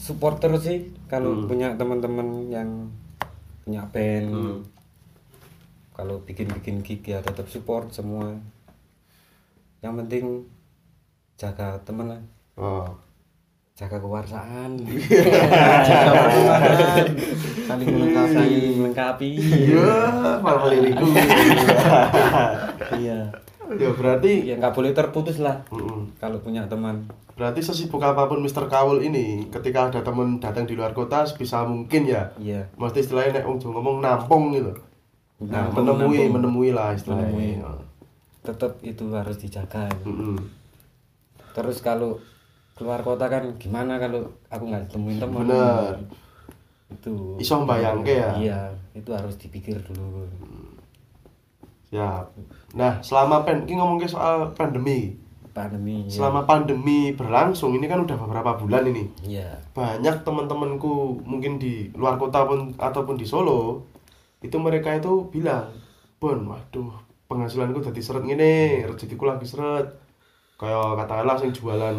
Supporter 0.09 0.49
sih 0.57 0.89
kalau 1.05 1.37
Hmm. 1.37 1.45
punya 1.45 1.77
teman-teman 1.77 2.49
yang 2.49 2.89
punya 3.61 3.85
band. 3.93 4.33
Hmm. 4.33 4.59
Kalau 5.93 6.17
bikin-bikin 6.25 6.81
gig 6.81 7.05
ya 7.05 7.21
tetap 7.21 7.45
support 7.45 7.93
semua. 7.93 8.33
Yang 9.79 9.93
penting 10.01 10.25
jaga 11.37 11.77
teman 11.85 12.09
lah, 12.09 12.21
Oh. 12.57 12.89
jaga 13.77 13.95
kewarasaan. 13.95 14.75
Jaga 15.87 16.25
saling 17.63 17.87
melengkapi. 17.87 18.33
Saling 18.33 18.75
melengkapi. 18.75 19.29
Iya, 19.39 19.93
malah 20.41 20.67
liriku. 20.67 21.05
Iya. 22.97 23.19
ya 23.77 23.91
berarti 23.93 24.31
Ya 24.47 24.55
nggak 24.57 24.73
boleh 24.73 24.91
terputus 24.91 25.37
lah 25.37 25.61
Mm-mm. 25.69 26.17
kalau 26.17 26.41
punya 26.41 26.65
teman. 26.65 27.05
Berarti 27.37 27.63
sesibuk 27.63 28.01
apa 28.01 28.27
pun 28.27 28.43
Mr. 28.43 28.67
Kawul 28.67 28.99
ini, 28.99 29.47
ketika 29.47 29.87
ada 29.87 30.03
teman 30.03 30.43
datang 30.43 30.67
di 30.67 30.75
luar 30.75 30.91
kota, 30.91 31.23
sebisa 31.23 31.63
mungkin 31.63 32.03
ya. 32.03 32.35
Iya. 32.35 32.67
Mesti 32.75 32.99
istilahnya 32.99 33.39
nek 33.39 33.47
ngomong 33.63 34.03
nampung 34.03 34.51
gitu. 34.51 34.75
Nah, 35.39 35.71
Nampung, 35.71 35.87
menemui, 35.87 36.19
nampung. 36.19 36.33
menemui 36.35 36.69
lah 36.75 36.91
istilahnya. 36.91 37.31
Menemui. 37.31 37.63
Oh. 37.63 37.79
Tetap 38.43 38.83
itu 38.83 39.07
harus 39.15 39.39
dijaga. 39.39 39.87
Mm-mm. 40.03 40.35
Terus 41.55 41.79
kalau 41.79 42.19
keluar 42.75 42.99
kota 43.03 43.31
kan 43.31 43.55
gimana 43.55 43.99
kalau 43.99 44.35
aku 44.51 44.63
nggak 44.67 44.91
temuin 44.91 45.19
teman? 45.19 45.47
Bener. 45.47 45.95
Itu. 46.91 47.39
Iso 47.39 47.63
mbayangke 47.63 48.19
ya? 48.19 48.31
Iya, 48.35 48.61
itu 48.91 49.15
harus 49.15 49.39
dipikir 49.39 49.79
dulu. 49.79 50.27
Ya. 51.89 52.29
Nah, 52.77 53.01
selama 53.01 53.41
pen, 53.45 53.65
ini 53.65 53.81
ngomongin 53.81 54.09
soal 54.09 54.53
pandemi. 54.53 55.17
Pandemi. 55.49 56.05
ya. 56.05 56.21
Selama 56.21 56.45
pandemi 56.45 57.11
berlangsung, 57.17 57.73
ini 57.73 57.89
kan 57.89 58.05
udah 58.05 58.17
beberapa 58.17 58.55
bulan 58.61 58.85
ini. 58.85 59.09
Iya. 59.25 59.57
Banyak 59.73 60.21
teman-temanku 60.21 61.25
mungkin 61.25 61.57
di 61.57 61.89
luar 61.97 62.21
kota 62.21 62.45
pun 62.45 62.77
ataupun 62.77 63.17
di 63.17 63.25
Solo, 63.25 63.83
itu 64.45 64.55
mereka 64.61 64.93
itu 64.93 65.27
bilang, 65.33 65.73
"Bon, 66.21 66.37
waduh, 66.45 66.93
penghasilanku 67.27 67.81
jadi 67.81 67.99
seret 67.99 68.23
gini, 68.23 68.85
rezekiku 68.85 69.25
lagi 69.25 69.49
seret." 69.49 69.89
Kayak 70.61 71.01
katakanlah 71.03 71.35
sing 71.41 71.51
jualan 71.55 71.95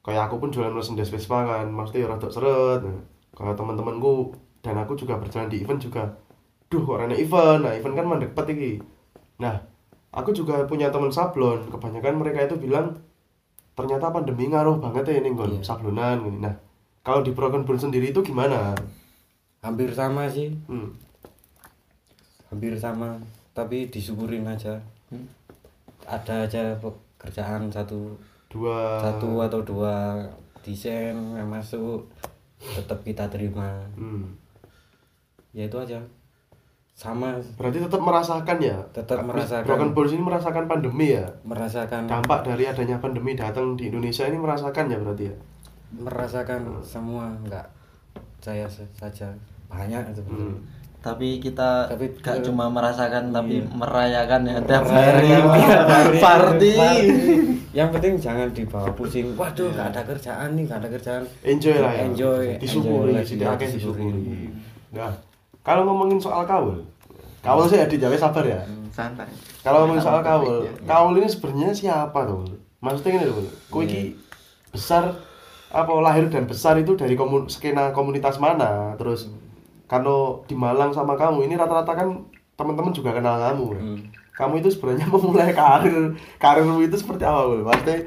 kayak 0.00 0.32
aku 0.32 0.40
pun 0.40 0.48
jualan 0.48 0.72
merchandise 0.72 1.12
Vespa 1.12 1.44
kan, 1.44 1.68
maksudnya 1.68 2.08
ya 2.08 2.10
rada 2.16 2.28
seret. 2.32 2.80
Nah, 2.80 3.02
Kalau 3.36 3.54
teman-temanku 3.54 4.34
dan 4.64 4.74
aku 4.82 4.98
juga 4.98 5.14
berjalan 5.14 5.46
di 5.46 5.62
event 5.62 5.78
juga, 5.78 6.10
duh 6.66 6.82
kok 6.82 6.98
rene 6.98 7.14
event, 7.14 7.62
nah 7.62 7.70
event 7.70 7.94
kan 7.94 8.06
mandek 8.08 8.34
pet 8.34 8.50
iki. 8.50 8.72
Nah, 9.38 9.54
aku 10.10 10.34
juga 10.34 10.66
punya 10.66 10.90
teman 10.90 11.10
sablon, 11.10 11.70
kebanyakan 11.70 12.18
mereka 12.18 12.46
itu 12.50 12.58
bilang 12.58 12.94
ternyata 13.78 14.10
pandemi 14.10 14.50
ngaruh 14.50 14.82
banget 14.82 15.06
ya 15.06 15.22
ini 15.22 15.30
nggon 15.30 15.62
sablonan 15.62 16.26
gini. 16.26 16.38
Nah, 16.42 16.54
kalau 17.06 17.22
di 17.22 17.30
Broken 17.30 17.62
Bone 17.62 17.78
sendiri 17.78 18.10
itu 18.10 18.20
gimana? 18.26 18.74
Hampir 19.62 19.94
sama 19.94 20.26
sih, 20.26 20.50
Hmm. 20.66 20.94
hampir 22.50 22.74
sama. 22.74 23.18
Tapi 23.54 23.90
disyukurin 23.90 24.46
aja. 24.46 24.78
Hmm. 25.10 25.26
Ada 26.06 26.46
aja 26.46 26.62
pekerjaan 26.78 27.70
satu 27.70 28.14
Dua 28.48 28.96
satu 29.04 29.44
atau 29.44 29.60
dua 29.60 30.24
desain 30.64 31.12
yang 31.12 31.48
masuk 31.52 32.08
tetap 32.58 33.04
kita 33.04 33.28
terima. 33.28 33.84
Hmm. 33.92 34.32
Ya 35.52 35.68
itu 35.68 35.76
aja. 35.76 36.00
Sama 36.98 37.38
Berarti 37.54 37.78
tetap 37.78 38.02
merasakan 38.02 38.58
ya? 38.58 38.74
Tetap 38.90 39.22
merasakan. 39.22 39.62
Broken 39.62 39.90
Bones 39.94 40.12
ini 40.12 40.22
merasakan 40.24 40.64
pandemi 40.66 41.14
ya? 41.14 41.30
merasakan 41.46 42.10
Dampak 42.10 42.42
dari 42.42 42.66
adanya 42.66 42.98
pandemi 42.98 43.32
datang 43.32 43.78
di 43.78 43.86
Indonesia 43.86 44.26
ini 44.26 44.34
merasakan 44.34 44.84
ya 44.84 44.98
berarti 44.98 45.24
ya? 45.24 45.36
merasakan 45.88 46.60
semua 46.82 47.32
enggak 47.38 47.64
saya 48.38 48.66
saja 48.92 49.30
banyak 49.66 50.10
itu 50.10 50.20
Hmm. 50.22 50.58
Tapi 50.98 51.38
kita 51.38 51.86
Tapi- 51.86 52.10
gak 52.18 52.42
cuma 52.42 52.66
merasakan 52.66 53.30
tapi 53.30 53.62
Iya. 53.62 53.70
merayakan 53.70 54.40
ya 54.44 54.58
tiap 54.60 54.84
hari. 54.84 55.30
hari. 55.30 56.18
Party. 56.18 56.74
yang 57.70 57.88
penting 57.88 58.18
jangan 58.18 58.50
dibawa 58.50 58.90
pusing 58.90 59.32
waduh 59.32 59.70
nggak 59.70 59.94
ada 59.94 60.02
kerjaan 60.02 60.48
nih 60.52 60.66
nggak 60.66 60.78
ada 60.82 60.88
kerjaan 60.90 61.22
Enjoy 61.42 61.76
lah 61.78 61.92
ya? 61.94 62.02
Enjoy, 62.02 62.44
Disyukuri, 62.58 63.12
enjoy, 63.14 63.38
tidak 63.38 63.54
disyukuri 63.62 64.50
Nah, 64.90 65.12
kalau 65.60 65.82
ngomongin 65.84 66.18
soal 66.18 66.42
kaul 66.42 66.82
Kaul 67.38 67.64
sih 67.64 67.78
Adi, 67.78 67.96
jangan 67.96 68.18
sabar 68.20 68.44
ya 68.44 68.60
Hmm, 68.60 68.90
Santai. 68.90 69.30
Kalau 69.60 69.84
ngomongin 69.84 70.02
soal 70.02 70.20
kaul, 70.20 70.42
topiknya. 70.66 70.72
kaul 70.84 71.14
ini 71.14 71.28
sebenarnya 71.28 71.70
siapa 71.70 72.18
tuh? 72.24 72.42
Maksudnya 72.78 73.10
gini 73.14 73.26
loh, 73.26 73.38
kowe 73.68 73.82
iki 73.82 74.18
besar 74.68 75.14
apa 75.68 75.90
lahir 75.98 76.26
dan 76.26 76.44
besar 76.44 76.74
itu 76.76 76.94
dari 76.94 77.14
komun, 77.14 77.46
skena 77.46 77.90
komunitas 77.90 78.38
mana? 78.38 78.94
Terus 78.94 79.30
kalau 79.86 80.42
di 80.44 80.54
Malang 80.54 80.90
sama 80.90 81.14
kamu 81.14 81.44
ini 81.44 81.54
rata-rata 81.54 81.94
kan 81.94 82.26
teman-teman 82.54 82.90
juga 82.90 83.12
kenal 83.12 83.38
kamu. 83.38 83.66
ya. 83.70 83.80
Hmm. 83.80 83.98
Kamu 84.34 84.54
itu 84.58 84.68
sebenarnya 84.70 85.06
memulai 85.12 85.52
karir 85.52 85.98
karirmu 86.36 86.80
itu 86.80 86.96
seperti 86.96 87.22
apa? 87.22 87.40
Bul? 87.44 87.62
Maksudnya 87.62 87.98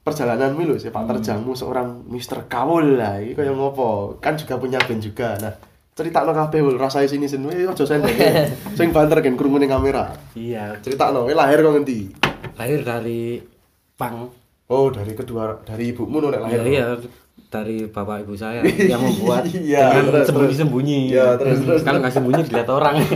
perjalananmu 0.00 0.62
loh, 0.66 0.76
sepak 0.76 1.04
terjangmu 1.06 1.52
seorang 1.52 2.04
Mr. 2.06 2.44
Kaul 2.44 2.96
lah, 2.96 3.20
ini 3.20 3.32
kayak 3.32 3.52
ngopo? 3.52 4.16
Kan 4.18 4.36
juga 4.36 4.56
punya 4.56 4.76
band 4.80 5.00
juga. 5.00 5.36
Nah, 5.38 5.54
cerita 6.00 6.24
no 6.24 6.32
kabeh 6.32 6.64
Bul, 6.64 6.80
rasai 6.80 7.04
sini 7.04 7.28
sini, 7.28 7.52
eh 7.52 7.68
ojo 7.68 7.84
sendok. 7.84 8.08
Sing 8.80 8.88
banter 8.88 9.20
kan 9.20 9.36
krungu 9.36 9.60
ning 9.60 9.68
kamera. 9.68 10.08
iya. 10.32 10.72
Cerita 10.80 11.12
no, 11.12 11.28
lahir 11.28 11.60
kok 11.60 11.76
ngendi? 11.76 12.08
lahir 12.56 12.80
dari 12.80 13.36
pang. 14.00 14.32
Oh, 14.72 14.88
dari 14.88 15.12
kedua 15.12 15.60
dari 15.60 15.92
ibumu 15.92 16.24
nek 16.24 16.40
lahir. 16.40 16.64
iya 16.64 16.64
iya. 16.64 16.88
Dari 17.50 17.84
bapak 17.90 18.24
ibu 18.24 18.32
saya 18.32 18.62
yang 18.64 19.02
membuat 19.02 19.44
Iya, 19.52 19.90
dengan 19.90 20.22
terus, 20.22 20.26
sembunyi 20.30 20.54
sembunyi 20.54 21.00
Iya, 21.10 21.34
terus, 21.34 21.58
terus, 21.66 21.82
kalau 21.82 21.98
nggak 22.00 22.14
sembunyi 22.14 22.42
dilihat 22.48 22.70
orang. 22.70 22.94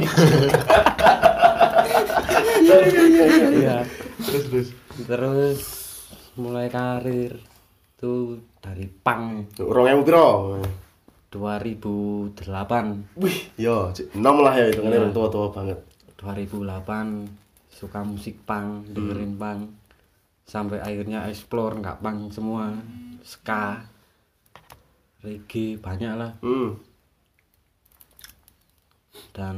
Iya. 3.55 3.87
Terus 4.21 4.45
terus. 4.50 4.69
terus 5.07 5.59
mulai 6.35 6.67
karir 6.67 7.38
tuh 7.95 8.43
dari 8.59 8.91
pang. 8.91 9.47
Rong 9.55 9.87
ewu 9.88 10.03
piro? 10.03 10.29
2008 11.35 13.19
Wih, 13.19 13.38
yo, 13.57 13.91
cik, 13.91 14.14
enam 14.14 14.38
lah 14.38 14.55
ya 14.55 14.71
itu 14.71 14.79
kan 14.79 14.88
Iya. 14.88 15.11
tua-tua 15.11 15.50
banget. 15.50 15.79
2008 16.17 17.26
suka 17.69 18.00
musik 18.00 18.38
pang 18.41 18.87
dengerin 18.87 19.35
pang 19.35 19.67
sampai 20.45 20.79
akhirnya 20.79 21.26
explore 21.26 21.75
nggak 21.76 21.99
pang 21.99 22.31
semua 22.31 22.71
ska 23.21 23.83
reggae 25.21 25.75
banyak 25.76 26.14
lah 26.14 26.33
Hmm. 26.38 26.79
dan 29.33 29.57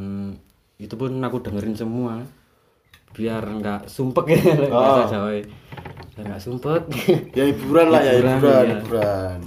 itu 0.76 0.94
pun 0.94 1.12
aku 1.18 1.40
dengerin 1.40 1.74
semua 1.74 2.24
biar 3.12 3.42
nggak 3.44 3.86
sumpek 3.86 4.26
ya 4.32 4.38
Oh. 4.66 4.72
bahasa 4.72 5.02
Jawa 5.10 5.30
ya. 5.30 5.44
biar 6.12 6.24
nggak 6.26 6.42
sumpek 6.42 6.82
Ya 7.32 7.44
hiburan 7.44 7.86
lah 7.90 8.00
ya, 8.00 8.12
Hiburan, 8.14 8.36
hiburan, 8.38 8.64
iya. 8.64 8.76
hiburan. 8.78 9.40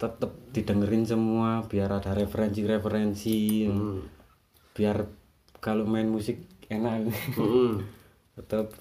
Tetep 0.00 0.32
didengerin 0.50 1.04
semua 1.04 1.60
biar 1.62 1.92
ada 1.92 2.10
referensi-referensi 2.10 3.68
Hmm. 3.68 4.00
biar 4.72 5.04
kalau 5.58 5.84
main 5.84 6.08
musik 6.08 6.40
enak 6.66 7.12
Hmm. 7.36 7.84
tetep 8.40 8.72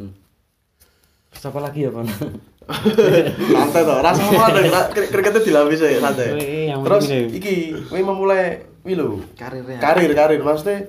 terus 1.30 1.44
apa 1.46 1.60
lagi 1.60 1.84
ya 1.84 1.92
Pan? 1.92 2.08
santai 3.52 3.82
toh, 3.82 3.98
rasa 4.00 4.22
apa 4.24 4.44
ada 4.48 4.62
kriket 4.94 5.42
dilapis 5.42 5.82
ya 5.82 6.00
santai. 6.00 6.38
Terus 6.70 7.04
ini. 7.08 7.20
iki, 7.34 7.56
kowe 7.84 7.98
memulai 8.00 8.62
wilu 8.82 9.20
Karirnya. 9.34 9.78
karir 9.78 10.12
karir 10.14 10.40
maksudnya 10.40 10.86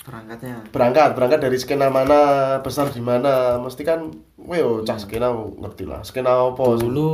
Berangkatnya. 0.00 0.64
berangkat 0.70 1.10
berangkat 1.12 1.40
dari 1.42 1.56
skena 1.56 1.86
mana 1.86 2.20
besar 2.58 2.88
di 2.88 2.98
mana 2.98 3.56
mesti 3.58 3.82
kan 3.82 4.08
weh 4.40 4.58
oh, 4.58 4.80
cah 4.80 4.96
skena 4.96 5.28
ngerti 5.30 5.84
lah 5.84 6.00
skena 6.00 6.48
apa 6.48 6.64
sih? 6.74 6.80
dulu 6.82 7.12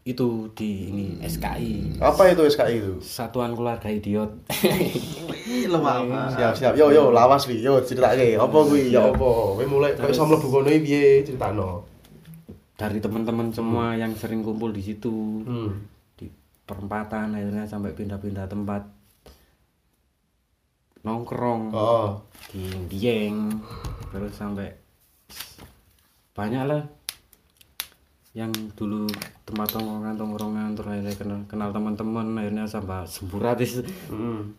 itu 0.00 0.48
di 0.56 0.88
ini 0.88 1.06
SKI 1.20 2.00
apa 2.00 2.32
itu 2.32 2.42
SKI 2.48 2.74
itu? 2.80 2.94
Satuan 3.04 3.52
Keluarga 3.52 3.92
Idiot. 3.92 4.32
Wih, 5.28 5.68
lemah. 5.68 6.32
siap 6.32 6.56
siap. 6.56 6.72
Yo 6.72 6.88
yo 6.88 7.12
lawas 7.12 7.44
wi 7.44 7.60
yo 7.60 7.84
ceritake 7.84 8.40
apa 8.40 8.56
kuwi? 8.64 8.88
Ya 8.88 9.04
apa? 9.04 9.20
Kowe 9.20 9.64
mulai 9.68 9.92
kok 9.92 10.08
iso 10.08 10.24
mlebu 10.24 10.48
kono 10.48 10.72
piye? 10.72 11.20
Critakno 11.26 11.90
dari 12.80 12.96
teman-teman 12.96 13.52
semua 13.52 13.92
yang 13.92 14.16
sering 14.16 14.40
kumpul 14.40 14.72
di 14.72 14.80
situ 14.80 15.44
hmm. 15.44 15.70
di 16.16 16.32
perempatan 16.64 17.36
akhirnya 17.36 17.68
sampai 17.68 17.92
pindah-pindah 17.92 18.48
tempat. 18.48 18.88
Nongkrong. 21.04 21.76
Oh. 21.76 22.24
Di 22.48 22.64
Dieng. 22.88 23.52
Terus 24.08 24.32
sampai 24.32 24.72
banyak 26.32 26.64
lah 26.64 26.82
yang 28.30 28.50
dulu 28.72 29.10
tempat 29.42 29.74
tongkrongan 29.74 30.14
tongkrongan 30.14 30.70
terus 30.72 30.88
akhirnya 30.94 31.14
kenal 31.18 31.40
kenal 31.46 31.68
teman-teman 31.70 32.26
akhirnya 32.36 32.64
sampai 32.64 33.02
sempuratis 33.04 33.82
Hmm. 34.06 34.54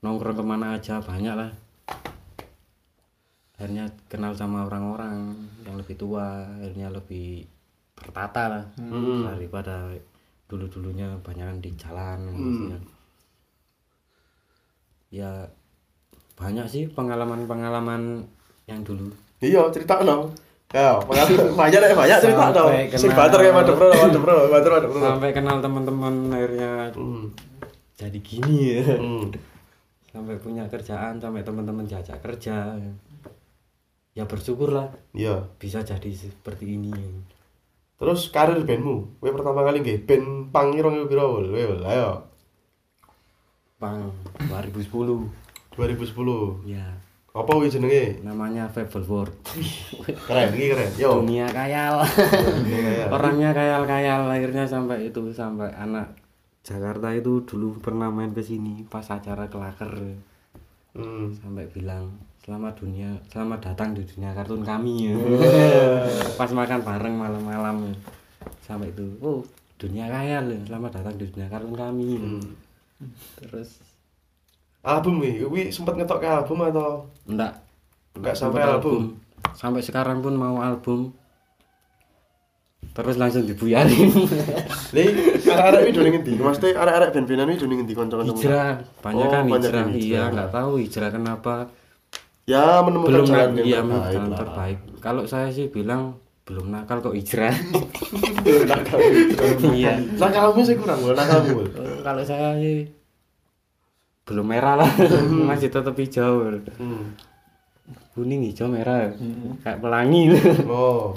nongkrong 0.00 0.34
ke 0.34 0.42
mana 0.42 0.74
aja 0.74 0.96
banyak 0.98 1.34
lah 1.34 1.52
akhirnya 3.54 3.86
kenal 4.08 4.32
sama 4.32 4.64
orang-orang 4.64 5.36
yang 5.62 5.76
lebih 5.76 5.94
tua 5.94 6.24
akhirnya 6.56 6.88
lebih 6.88 7.44
tertata 7.94 8.42
lah 8.48 8.64
daripada 9.22 9.92
dulu-dulunya 10.48 11.14
banyak 11.20 11.62
di 11.62 11.70
jalan 11.76 12.18
gitu 12.32 12.64
kan. 12.72 12.82
ya 15.10 15.30
banyak 16.34 16.66
sih 16.66 16.84
pengalaman-pengalaman 16.88 18.24
yang 18.64 18.80
dulu 18.82 19.12
Iya, 19.38 19.68
cerita 19.68 20.00
no. 20.00 20.30
Ya, 20.72 20.96
pengalaman 20.98 21.52
banyak 21.54 21.78
deh, 21.78 21.92
banyak 21.92 22.18
cerita 22.18 22.48
Sing 22.90 23.12
kenal. 23.12 23.18
banter 23.18 23.38
kayak 23.38 23.54
madep 23.54 23.74
bro, 23.74 23.88
madep 23.90 24.20
bro, 24.20 24.36
madep 24.48 24.70
madep 24.72 24.88
bro. 24.88 25.00
sampai 25.06 25.30
kenal 25.30 25.56
teman-teman 25.58 26.14
akhirnya 26.28 26.88
Hmm. 26.90 27.28
jadi 27.92 28.18
gini 28.18 28.56
ya 28.72 28.96
Hmm. 28.96 29.28
sampai 30.08 30.36
punya 30.36 30.64
kerjaan 30.66 31.16
sampai 31.16 31.40
teman-teman 31.40 31.84
diajak 31.84 32.18
kerja 32.18 32.72
ya 34.12 34.24
bersyukur 34.24 34.68
lah 34.70 34.88
Iya. 35.12 35.44
bisa 35.54 35.80
jadi 35.80 36.08
seperti 36.08 36.74
ini 36.74 36.92
Terus 37.94 38.28
karir 38.28 38.58
bandmu, 38.60 39.14
kowe 39.16 39.30
pertama 39.30 39.62
kali 39.62 39.78
nggih 39.78 40.02
band 40.02 40.26
pang 40.50 40.68
iki 40.68 40.80
rong 40.80 41.06
piro 41.06 41.38
wul, 41.38 41.54
ayo. 41.82 42.26
pang 43.78 44.10
2010 44.40 45.30
2010. 45.72 46.66
ya 46.66 46.82
Apa 47.32 47.48
kuwi 47.48 47.72
jenenge? 47.72 48.20
namanya 48.20 48.68
Fable 48.68 49.08
World 49.08 49.32
Keren, 50.28 50.52
iki 50.52 50.68
keren. 50.68 50.90
Yo. 51.00 51.24
dunia 51.24 51.48
kayal. 51.48 52.04
Orangnya 53.16 53.56
kayal-kayal 53.56 54.28
akhirnya 54.28 54.68
sampai 54.68 55.08
itu 55.08 55.32
sampai 55.32 55.72
anak 55.72 56.12
Jakarta 56.60 57.08
itu 57.10 57.40
dulu 57.42 57.80
pernah 57.80 58.12
main 58.12 58.30
ke 58.30 58.44
sini 58.44 58.84
pas 58.86 59.04
acara 59.08 59.48
kelaker 59.48 59.92
Hmm. 60.92 61.32
sampai 61.40 61.64
bilang 61.72 62.12
selamat 62.44 62.84
dunia 62.84 63.16
selamat 63.32 63.72
datang 63.72 63.96
di 63.96 64.04
dunia 64.04 64.36
kartun 64.36 64.60
kami. 64.60 65.08
Ya 65.08 65.16
pas 66.38 66.52
makan 66.52 66.84
bareng 66.84 67.16
malam-malam. 67.16 67.96
Sampai 68.60 68.92
itu 68.92 69.08
oh 69.24 69.40
dunia 69.80 70.12
kayal. 70.12 70.52
Ya 70.52 70.60
selamat 70.68 71.00
datang 71.00 71.16
di 71.16 71.24
dunia 71.32 71.48
kartun 71.48 71.72
kami. 71.72 72.20
Terus 73.40 73.80
Album 74.82 75.22
iki, 75.22 75.46
kuwi 75.46 75.62
sempet 75.70 75.94
ngetok 75.94 76.18
ke 76.18 76.28
album 76.28 76.58
atau? 76.64 77.06
Enggak 77.24 77.62
Enggak 78.12 78.34
sampai 78.34 78.62
album? 78.62 79.14
sampai 79.52 79.78
sekarang 79.78 80.18
pun 80.18 80.34
mau 80.34 80.58
album. 80.58 81.10
Terus 82.92 83.16
langsung 83.16 83.46
dibuyarin. 83.46 84.10
Nih, 84.94 85.06
arek-arek 85.40 85.80
iki 85.82 85.92
dolen 85.92 86.10
ngendi? 86.12 86.32
Maksudnya 86.36 86.76
arek-arek 86.76 87.08
band-bandan 87.10 87.48
iki 87.48 87.60
dolen 87.60 87.74
ngendi 87.78 87.94
kanca-kanca? 87.94 88.32
hijrah. 88.32 88.72
Banyak 89.00 89.26
kan 89.28 89.42
Oh, 89.42 89.54
hijrah. 89.54 89.80
yang 89.80 89.90
iya 89.94 90.22
nggak 90.28 90.50
tahu 90.50 90.72
hijrah 90.76 91.10
kenapa. 91.10 91.54
Ya, 92.42 92.82
menemukan 92.82 93.10
belum 93.12 93.24
jalan 93.24 93.50
yang 93.54 93.62
iya 93.62 93.80
terbaik 93.80 94.12
jalan 94.12 94.30
terbaik. 94.34 94.78
Kalau 94.98 95.22
saya 95.24 95.48
sih 95.48 95.66
bilang 95.68 96.18
belum 96.42 96.66
nakal 96.68 96.98
kok 97.00 97.14
hijrah. 97.14 97.54
Nakal. 98.70 98.98
iya. 99.72 99.94
Nakalmu 100.18 100.60
sih 100.60 100.74
kurang, 100.74 100.98
nakalmu. 101.08 101.62
Kalau 102.02 102.22
saya 102.22 102.58
sih 102.58 102.90
belum 104.22 104.46
merah 104.46 104.78
lah 104.78 104.90
masih 105.50 105.68
tetap 105.68 105.94
hijau 105.98 106.46
Hmm. 106.78 107.14
kuning 108.14 108.46
hijau 108.46 108.70
merah 108.70 109.10
kayak 109.66 109.82
pelangi 109.82 110.30
Oh. 110.70 111.16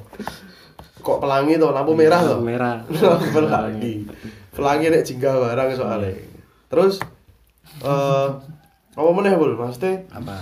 Kok 1.06 1.22
pelangi 1.22 1.62
tuh, 1.62 1.70
lampu 1.70 1.94
merah 1.94 2.18
tuh. 2.18 2.42
merah 2.42 2.82
pelangi. 3.36 4.10
Pelangi 4.50 4.90
nek 4.90 5.06
jingga 5.06 5.38
barang 5.38 5.78
soalnya. 5.78 6.18
Terus 6.66 6.98
eh 7.86 8.28
apa 8.96 9.10
meneh, 9.14 9.38
Bul? 9.38 9.54
Maksudnya 9.54 10.02
apa 10.10 10.34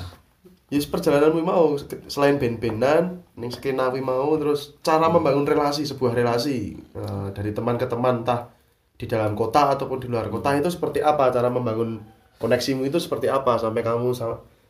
ya 0.71 0.79
perjalanan 0.89 1.29
kuwi 1.35 1.45
mau 1.45 1.77
selain 2.09 2.41
band-bandan 2.41 3.21
ning 3.37 3.51
skena 3.53 3.93
kuwi 3.93 4.01
mau 4.01 4.33
terus 4.41 4.73
cara 4.81 5.05
membangun 5.05 5.45
relasi 5.45 5.85
sebuah 5.85 6.17
relasi 6.17 6.73
eh, 6.95 7.27
dari 7.35 7.53
teman 7.53 7.77
ke 7.77 7.85
teman 7.85 8.25
entah 8.25 8.49
di 8.97 9.05
dalam 9.05 9.37
kota 9.37 9.77
ataupun 9.77 10.01
di 10.01 10.07
luar 10.09 10.31
kota 10.33 10.55
itu 10.57 10.71
seperti 10.71 11.03
apa 11.03 11.29
cara 11.29 11.51
membangun 11.53 12.01
koneksimu 12.43 12.83
itu 12.83 12.99
seperti 12.99 13.31
apa 13.31 13.55
sampai 13.55 13.79
kamu 13.79 14.11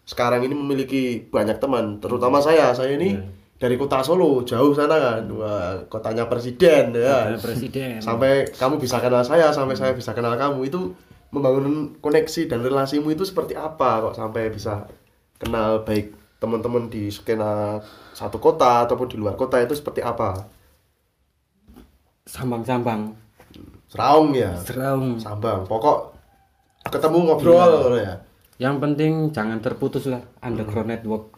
sekarang 0.05 0.45
ini 0.45 0.53
memiliki 0.53 1.25
banyak 1.25 1.57
teman 1.57 1.97
terutama 1.97 2.37
saya. 2.37 2.69
Saya 2.77 2.93
ini 2.93 3.17
dari 3.57 3.79
kota 3.81 4.05
Solo 4.05 4.45
jauh 4.45 4.75
sana 4.77 4.99
kan 5.01 5.25
wah 5.33 5.81
kotanya 5.89 6.29
presiden 6.29 6.93
ya. 6.93 7.33
Presiden. 7.41 7.97
Sampai 7.97 8.45
kamu 8.53 8.77
bisa 8.77 9.01
kenal 9.01 9.25
saya 9.25 9.49
sampai 9.49 9.73
saya 9.73 9.97
bisa 9.97 10.13
kenal 10.13 10.37
kamu. 10.37 10.69
Itu 10.69 10.93
membangun 11.33 11.97
koneksi 11.97 12.45
dan 12.45 12.61
relasimu 12.61 13.09
itu 13.09 13.25
seperti 13.25 13.57
apa 13.57 14.05
kok 14.05 14.13
sampai 14.21 14.53
bisa 14.53 14.85
kenal 15.41 15.81
baik 15.81 16.13
teman-teman 16.37 16.91
di 16.93 17.09
skena 17.09 17.81
satu 18.13 18.37
kota 18.37 18.85
ataupun 18.85 19.09
di 19.09 19.17
luar 19.17 19.33
kota 19.33 19.57
itu 19.57 19.73
seperti 19.73 20.05
apa? 20.05 20.45
Sambang-sambang. 22.29 23.17
Seraung 23.89 24.29
ya? 24.37 24.53
Seraung. 24.61 25.17
Sambang. 25.17 25.65
Pokok 25.65 26.12
ketemu 26.91 27.17
ngobrol 27.27 27.95
ya? 27.99 28.15
Yang 28.61 28.75
penting 28.79 29.13
jangan 29.33 29.59
terputus 29.59 30.07
lah 30.07 30.21
underground 30.39 30.93
network. 30.93 31.33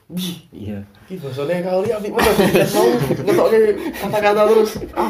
Iya. 0.52 0.86
Iki 1.10 1.18
basane 1.18 1.64
kali 1.64 1.90
apik 1.90 2.12
mana 2.14 2.32
mau 2.76 2.86
ngetokke 3.26 3.60
kata-kata 4.04 4.42
terus. 4.52 4.72
Yang 4.84 5.10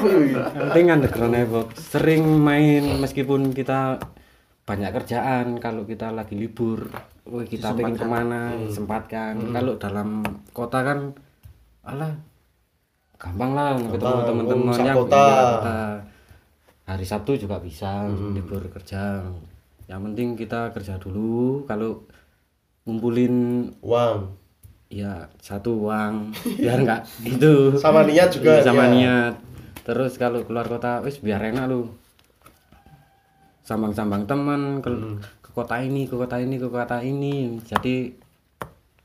penting 0.72 0.86
underground 0.94 1.34
network. 1.34 1.68
Sering 1.76 2.24
main 2.24 2.84
meskipun 3.02 3.52
kita 3.52 4.00
banyak 4.66 4.90
kerjaan 4.98 5.62
kalau 5.62 5.86
kita 5.86 6.10
lagi 6.10 6.34
libur 6.34 6.90
kita 7.26 7.78
pengen 7.78 7.98
ke 8.02 8.06
mana 8.06 8.54
sempatkan 8.66 9.54
kalau 9.54 9.78
dalam 9.78 10.26
kota 10.58 10.82
kan 10.82 11.00
alah 11.86 12.14
gampang 13.22 13.52
lah 13.54 13.78
ketemu 13.78 14.22
teman-teman 14.26 14.74
oh, 14.74 14.82
yang 14.82 14.98
kota. 15.06 15.22
iya, 15.22 15.42
kota. 15.46 15.80
hari 16.90 17.06
Sabtu 17.06 17.38
juga 17.38 17.62
bisa 17.62 18.10
libur 18.10 18.66
kerja 18.74 19.22
yang 19.86 20.02
penting 20.02 20.34
kita 20.34 20.74
kerja 20.74 20.98
dulu. 20.98 21.66
Kalau 21.66 22.06
ngumpulin 22.86 23.36
uang. 23.82 24.34
Ya 24.90 25.28
satu 25.42 25.90
uang. 25.90 26.34
Biar 26.62 26.82
enggak 26.82 27.02
itu 27.22 27.74
Sama 27.78 28.06
niat 28.06 28.30
juga, 28.30 28.62
Iya, 28.62 28.66
sama 28.66 28.86
ya. 28.86 28.92
niat. 28.94 29.34
Terus 29.86 30.18
kalau 30.18 30.42
keluar 30.44 30.66
kota 30.66 31.02
wis 31.02 31.22
biar 31.22 31.42
enak 31.42 31.70
lu. 31.70 31.90
Sambang-sambang 33.66 34.30
teman 34.30 34.82
ke, 34.82 34.90
ke 35.42 35.50
kota 35.50 35.82
ini 35.82 36.06
ke 36.06 36.14
kota 36.14 36.38
ini 36.38 36.58
ke 36.58 36.70
kota 36.70 37.02
ini. 37.02 37.58
Jadi 37.62 38.14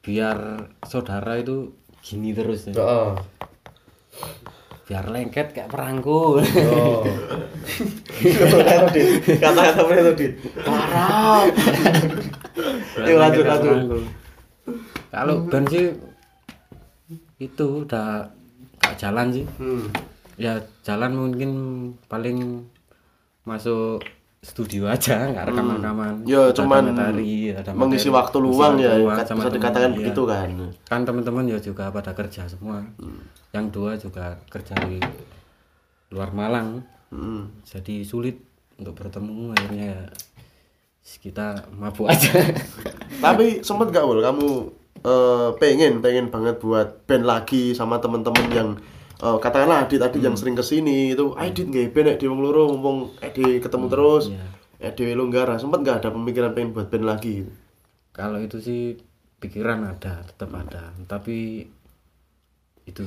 biar 0.00 0.36
saudara 0.84 1.36
itu 1.36 1.72
gini 2.00 2.32
terus 2.32 2.68
ya. 2.68 2.76
Heeh. 2.76 3.12
Biar 4.90 5.06
lengket 5.06 5.54
kayak 5.54 5.70
perangku 5.70 6.42
Oh. 6.42 7.06
Kata-kata 9.38 9.94
itu, 9.94 10.12
Dit? 10.18 10.32
Parah. 10.66 11.46
Yuk, 12.98 13.16
lanjut, 13.16 13.44
lanjut. 13.46 14.02
kalau 15.10 15.46
band 15.46 15.66
sih 15.66 15.94
itu 17.38 17.66
udah 17.82 18.26
gak 18.78 18.94
jalan 18.96 19.30
sih 19.30 19.46
Hmm. 19.58 19.86
ya 20.36 20.58
jalan 20.82 21.14
mungkin 21.14 21.50
paling 22.06 22.66
masuk 23.42 23.98
studio 24.40 24.88
aja 24.88 25.28
nggak 25.28 25.52
rekaman 25.52 25.76
rekaman 25.84 26.14
Ya, 26.24 26.48
cuman 26.56 26.96
materi, 26.96 27.52
ada 27.52 27.76
mengisi 27.76 28.08
materi, 28.08 28.16
waktu 28.16 28.36
ngisi 28.40 28.48
luang 28.48 28.74
waktu 28.80 28.84
ya, 28.88 28.92
luang 28.96 29.18
sama 29.28 29.38
bisa 29.44 29.50
dikatakan 29.52 29.90
iya. 29.92 29.96
begitu 30.00 30.22
kan. 30.24 30.48
kan 30.88 31.00
teman-teman 31.04 31.44
ya 31.44 31.58
juga 31.60 31.92
pada 31.92 32.16
kerja 32.16 32.48
semua. 32.48 32.80
Yang 33.52 33.66
dua 33.68 33.90
juga 34.00 34.40
kerja 34.48 34.74
di 34.88 34.96
luar 36.08 36.32
Malang. 36.32 36.80
Hmm. 37.10 37.50
jadi 37.66 38.06
sulit 38.06 38.38
untuk 38.78 38.94
bertemu 38.94 39.50
akhirnya 39.50 39.86
ya 39.98 40.02
kita 41.18 41.66
mabuk 41.74 42.06
aja. 42.06 42.30
Tapi 43.24 43.66
sempet 43.66 43.90
gak 43.90 44.06
Wul 44.06 44.22
kamu 44.22 44.48
eh, 45.04 45.48
pengen 45.58 45.98
pengen 45.98 46.30
banget 46.30 46.62
buat 46.62 47.02
band 47.10 47.26
lagi 47.26 47.74
sama 47.74 47.98
temen-temen 47.98 48.46
yang 48.54 48.70
eh, 49.20 49.38
katakanlah 49.40 49.84
Adit 49.84 50.00
Adit 50.00 50.22
yang 50.24 50.36
sering 50.36 50.56
ke 50.56 50.64
sini 50.64 51.12
itu 51.12 51.36
Adit 51.36 51.68
nggak 51.68 51.92
band 51.92 52.16
di 52.16 52.26
wong 52.26 52.40
loro 52.40 52.72
ngomong 52.72 53.20
Edi 53.20 53.60
ketemu 53.60 53.86
terus 53.92 54.32
iya. 54.32 54.46
Edi 54.80 55.12
longgar 55.12 55.52
sempet 55.60 55.84
gak 55.84 56.00
ada 56.00 56.08
pemikiran 56.08 56.56
pengen 56.56 56.72
buat 56.72 56.88
band 56.88 57.04
lagi? 57.04 57.44
Kalau 58.16 58.40
itu 58.40 58.64
sih 58.64 58.96
pikiran 59.36 59.84
ada 59.84 60.24
tetap 60.24 60.48
ada. 60.56 60.96
Tapi 61.04 61.68
itu 62.88 63.04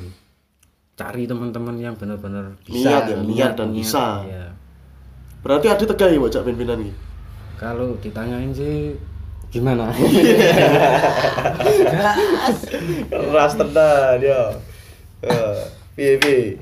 cari 0.93 1.25
teman-teman 1.25 1.73
yang 1.81 1.97
benar-benar 1.97 2.53
bisa 2.61 3.01
Niat 3.01 3.09
ya, 3.09 3.17
niat 3.25 3.51
dan 3.57 3.73
bisa. 3.73 4.21
iya. 4.29 4.53
berarti 5.41 5.73
Adit 5.73 5.89
tegak 5.89 6.13
ya 6.13 6.21
buat 6.21 6.37
band 6.37 6.57
bandan 6.61 6.85
ini? 6.85 6.93
Kalau 7.57 7.97
ditanyain 7.97 8.53
sih 8.53 8.93
gimana? 9.49 9.89
Keras 13.09 13.53
tenan 13.57 14.21
ya 14.21 14.41
piye 15.93 16.17
piye? 16.17 16.57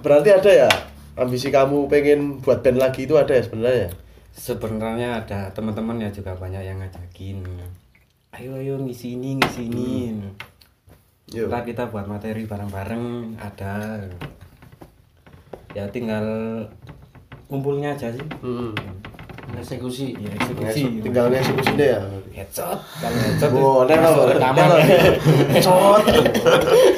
Berarti 0.00 0.28
ada 0.32 0.50
ya? 0.66 0.70
Ambisi 1.16 1.52
kamu 1.52 1.90
pengen 1.92 2.40
buat 2.40 2.64
band 2.64 2.80
lagi 2.80 3.04
itu 3.04 3.20
ada 3.20 3.36
ya 3.36 3.42
sebenarnya? 3.44 3.88
Sebenarnya 4.32 5.08
ada. 5.20 5.52
Teman-teman 5.52 6.00
ya 6.00 6.08
juga 6.08 6.32
banyak 6.38 6.62
yang 6.64 6.80
ngajakin. 6.80 7.44
Ayo 8.32 8.56
ayo 8.56 8.80
ngisi 8.80 9.18
ini 9.18 9.36
ngisi 9.36 9.68
ini. 9.68 10.16
Ntar 11.28 11.68
kita 11.68 11.92
buat 11.92 12.08
materi 12.08 12.48
bareng-bareng. 12.48 13.36
Ada. 13.36 14.06
Ya 15.76 15.84
tinggal 15.92 16.24
kumpulnya 17.50 17.98
aja 17.98 18.14
sih. 18.14 18.24
Hmm. 18.40 18.72
Eksekusi 19.58 20.14
ya 20.18 20.30
eksekusi 20.38 20.82
tinggal 21.02 21.32
eksekusinya 21.32 21.86
ya 21.86 22.00
headshot 22.30 22.78
kalau 23.00 23.18
headshot 23.18 23.50
Oh, 23.50 23.82
nek 23.86 23.98
lo 24.02 24.26
rekaman 24.30 24.68
Cot. 25.60 26.02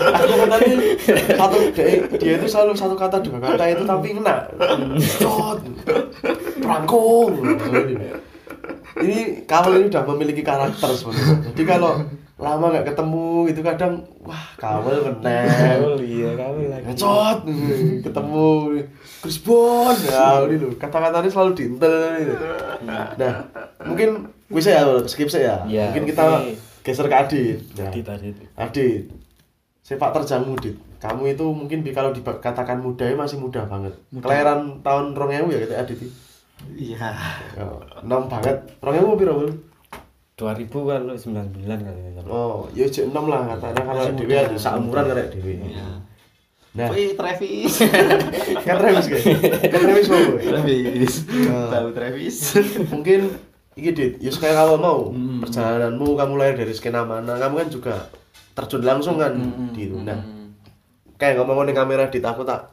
Aku 0.02 0.44
tadi 0.46 0.70
satu 1.34 1.56
dia, 1.74 2.04
dia 2.20 2.32
itu 2.38 2.46
selalu 2.46 2.72
satu 2.76 2.94
kata 2.94 3.20
dua 3.24 3.38
kata 3.40 3.64
itu 3.72 3.82
tapi 3.84 4.14
kena. 4.14 4.46
Cot. 5.20 5.58
Prangkung. 6.62 7.32
Ini 9.02 9.48
Kawel 9.48 9.72
ini 9.82 9.86
udah 9.88 10.04
memiliki 10.14 10.42
karakter 10.44 10.90
sebenarnya. 10.94 11.50
Jadi 11.50 11.62
kalau 11.64 12.04
lama 12.42 12.66
nggak 12.68 12.84
ketemu 12.84 13.24
itu 13.46 13.60
kadang 13.62 14.02
wah 14.20 14.44
Kawel 14.56 14.98
kena. 15.00 15.46
iya 15.96 16.34
kami 16.34 16.66
lagi 16.66 16.84
Ngecot 16.84 17.38
ketemu 18.04 18.46
Chris 19.20 19.38
Bon 19.40 19.94
ya 20.02 20.42
ini 20.42 20.58
loh 20.58 20.74
kata-katanya 20.74 21.30
selalu 21.30 21.50
diintel 21.54 21.94
ini. 22.18 22.34
Nah 23.14 23.34
mungkin 23.80 24.26
bisa 24.46 24.68
ya 24.72 24.82
skip 25.06 25.26
saya 25.26 25.62
ya. 25.64 25.80
Ya, 25.80 25.84
mungkin 25.88 26.04
kita 26.04 26.24
oke. 26.42 26.52
geser 26.82 27.06
ke 27.06 27.14
Adit. 27.16 27.58
Nah, 27.72 27.86
tadi 27.86 28.00
tadi 28.02 28.28
Adit 28.52 29.02
sepak 29.80 30.10
terjangmu 30.12 30.58
Dit. 30.58 30.74
Kamu 30.98 31.26
itu 31.28 31.42
mungkin 31.44 31.80
di- 31.80 31.90
kalau 31.90 32.10
dikatakan 32.10 32.78
muda 32.78 33.02
ya 33.02 33.14
masih 33.14 33.34
muda 33.36 33.62
banget. 33.64 33.94
Kelahiran 34.12 34.78
tahun 34.80 35.14
2000 35.14 35.46
ya 35.48 35.58
gitu 35.60 35.74
Adit. 35.74 35.98
iya 36.72 37.10
Ya, 37.54 37.66
enam 37.98 38.26
banget. 38.26 38.54
2000 38.78 39.14
piro, 39.16 39.32
Bul? 39.36 39.50
2000 40.42 40.66
kalau 40.66 41.14
99 41.14 41.54
kali 41.62 42.00
ya 42.02 42.22
Oh, 42.26 42.66
ya 42.72 42.84
jek 42.84 43.06
6 43.06 43.14
lah 43.22 43.46
katanya 43.48 43.82
kalau 43.84 44.02
dhewe 44.10 44.26
muda. 44.26 44.58
seumuran 44.58 45.04
karek 45.06 45.26
dhewe. 45.30 45.54
Nah, 46.72 46.88
Wih, 46.88 47.12
Travis 47.12 47.84
kan 48.64 48.74
Travis 48.74 49.06
guys. 49.06 49.24
Kan 49.62 49.78
Travis 49.78 50.06
mau. 50.08 50.18
gue. 50.18 50.40
Travis 50.42 51.14
Ah. 51.46 51.68
tahu 51.70 51.88
Travis 51.92 52.36
mungkin 52.88 53.20
iki 53.72 53.90
dit 53.90 54.12
ya 54.18 54.30
kayak 54.30 54.56
kamu 54.58 54.76
mau 54.76 55.08
Hmm. 55.08 55.38
perjalananmu 55.38 56.06
kamu 56.12 56.32
lahir 56.34 56.56
dari 56.56 56.72
skena 56.72 57.04
mana 57.04 57.36
kamu 57.36 57.54
kan 57.56 57.68
juga 57.70 57.94
terjun 58.52 58.82
langsung 58.82 59.16
kan 59.16 59.32
Hmm, 59.32 59.72
gitu 59.72 59.96
nah 59.98 60.16
hmm. 60.16 60.52
kayak 61.16 61.36
ngomong 61.38 61.64
di 61.64 61.72
kamera 61.72 62.04
dit 62.06 62.20
aku 62.20 62.40
tak 62.42 62.72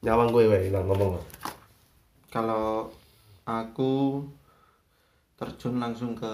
nyawang 0.00 0.28
gue 0.28 0.44
wae 0.44 0.68
lah 0.68 0.80
ngomong 0.82 1.20
kalau 2.28 2.88
aku 3.44 4.24
terjun 5.34 5.76
langsung 5.76 6.12
ke 6.12 6.32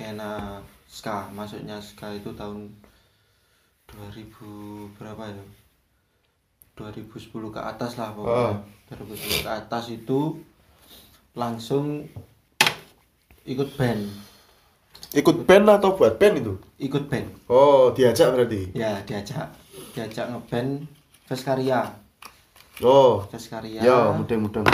skena 0.00 0.64
ska 0.88 1.28
masuknya 1.36 1.76
ska 1.76 2.08
itu 2.16 2.32
tahun 2.32 2.72
2000 3.92 4.96
berapa 4.96 5.28
ya? 5.28 5.44
2010 6.80 7.28
ke 7.52 7.60
atas 7.60 8.00
lah 8.00 8.16
pokoknya. 8.16 8.64
Ah. 8.88 8.96
2010 8.96 9.44
ke 9.44 9.50
atas 9.52 9.84
itu 9.92 10.40
langsung 11.36 12.08
ikut 13.44 13.76
band. 13.76 14.08
Ikut 15.12 15.44
band 15.44 15.68
atau 15.68 15.92
buat 15.92 16.16
band 16.16 16.34
itu? 16.40 16.54
Ikut 16.80 17.04
band. 17.04 17.28
Oh 17.52 17.92
diajak 17.92 18.32
berarti? 18.32 18.72
Ya 18.72 19.04
diajak. 19.04 19.52
Diajak 19.92 20.32
ngeband 20.32 20.88
Veskaria 21.28 21.92
oh. 22.80 23.28
Veskaria 23.28 23.84
ya 23.84 24.16
mudah-mudahan 24.16 24.66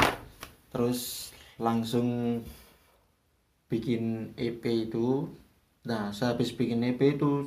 terus 0.70 1.32
langsung 1.58 2.40
bikin 3.66 4.02
EP 4.34 4.62
itu 4.64 5.26
nah 5.82 6.10
sehabis 6.10 6.50
bikin 6.50 6.82
EP 6.84 6.98
itu 6.98 7.46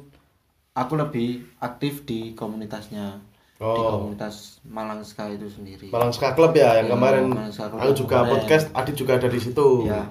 aku 0.71 0.93
lebih 0.95 1.29
aktif 1.59 2.03
di 2.03 2.31
komunitasnya 2.33 3.19
di 3.19 3.27
Oh. 3.59 3.99
komunitas 3.99 4.63
Malang 4.63 5.03
Sky 5.03 5.35
itu 5.35 5.47
sendiri 5.49 5.87
Malang 5.89 6.09
Ska 6.09 6.31
Club 6.31 6.53
ya 6.53 6.79
yang 6.79 6.87
Iya, 6.87 6.93
kemarin 6.95 7.23
Ska 7.49 7.67
Club 7.67 7.79
aku 7.81 7.91
juga 7.93 8.15
kemarin. 8.17 8.31
podcast 8.33 8.65
Adit 8.71 8.95
juga 8.95 9.11
ada 9.15 9.27
di 9.27 9.35
situ 9.37 9.67
ya 9.83 10.07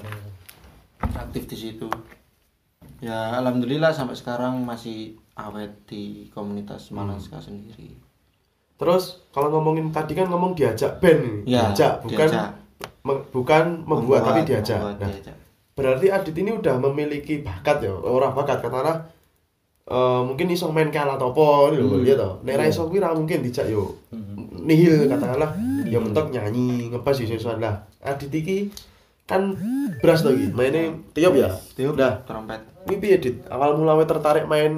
aktif 1.14 1.42
di 1.47 1.57
situ 1.57 1.88
ya 2.99 3.38
alhamdulillah 3.38 3.88
sampai 3.90 4.12
sekarang 4.12 4.61
masih 4.61 5.16
awet 5.33 5.71
di 5.87 6.29
komunitas 6.29 6.90
Malang 6.90 7.16
Ska 7.16 7.40
sendiri 7.40 7.97
terus 8.77 9.25
kalau 9.31 9.49
ngomongin 9.51 9.88
tadi 9.88 10.12
kan 10.12 10.27
ngomong 10.27 10.53
diajak 10.53 11.01
band. 11.01 11.42
Ya, 11.44 11.73
diajak 11.73 11.99
bukan 12.01 12.29
diajak. 12.29 12.49
me- 13.03 13.27
bukan 13.29 13.64
membuat, 13.83 14.23
tapi 14.23 14.40
diajak 14.44 14.79
membuat, 14.79 14.97
nah 14.99 15.09
diajak. 15.09 15.37
Berarti 15.79 16.11
Adit 16.11 16.35
ini 16.35 16.51
udah 16.51 16.75
memiliki 16.83 17.38
bakat 17.38 17.87
ya 17.87 17.95
orang 17.95 18.35
bakat 18.35 18.59
katakanlah 18.59 19.07
eh 19.87 20.21
mungkin 20.27 20.51
iso 20.51 20.69
main 20.69 20.91
apa 20.91 21.47
ini 21.71 21.79
lho 21.81 21.97
Hmm. 21.97 22.05
ya 22.05 22.14
toh. 22.19 22.33
Nek 22.43 22.59
ra 22.59 22.64
iso 22.67 22.91
kuwi 22.91 22.99
ra 22.99 23.14
mungkin 23.14 23.41
dijak 23.41 23.71
yo 23.71 23.95
nihil 24.59 25.07
katakanlah. 25.07 25.55
Ya 25.88 25.97
mentok 26.03 26.29
nyanyi 26.29 26.91
ngepas 26.93 27.17
iso 27.23 27.33
isoan 27.33 27.62
lah 27.62 27.87
Adit 28.05 28.29
iki 28.29 28.69
kan 29.25 29.57
beras 30.03 30.21
to 30.21 30.35
iki 30.35 30.53
maine 30.53 31.09
tiup 31.17 31.33
ya? 31.33 31.49
Tiup, 31.73 31.97
nah 31.97 32.21
trompet. 32.27 32.61
kuwi 32.85 32.97
piye 32.99 33.17
Dit 33.21 33.45
awal 33.49 33.77
mula 33.77 33.97
tertarik 34.05 34.45
main 34.45 34.73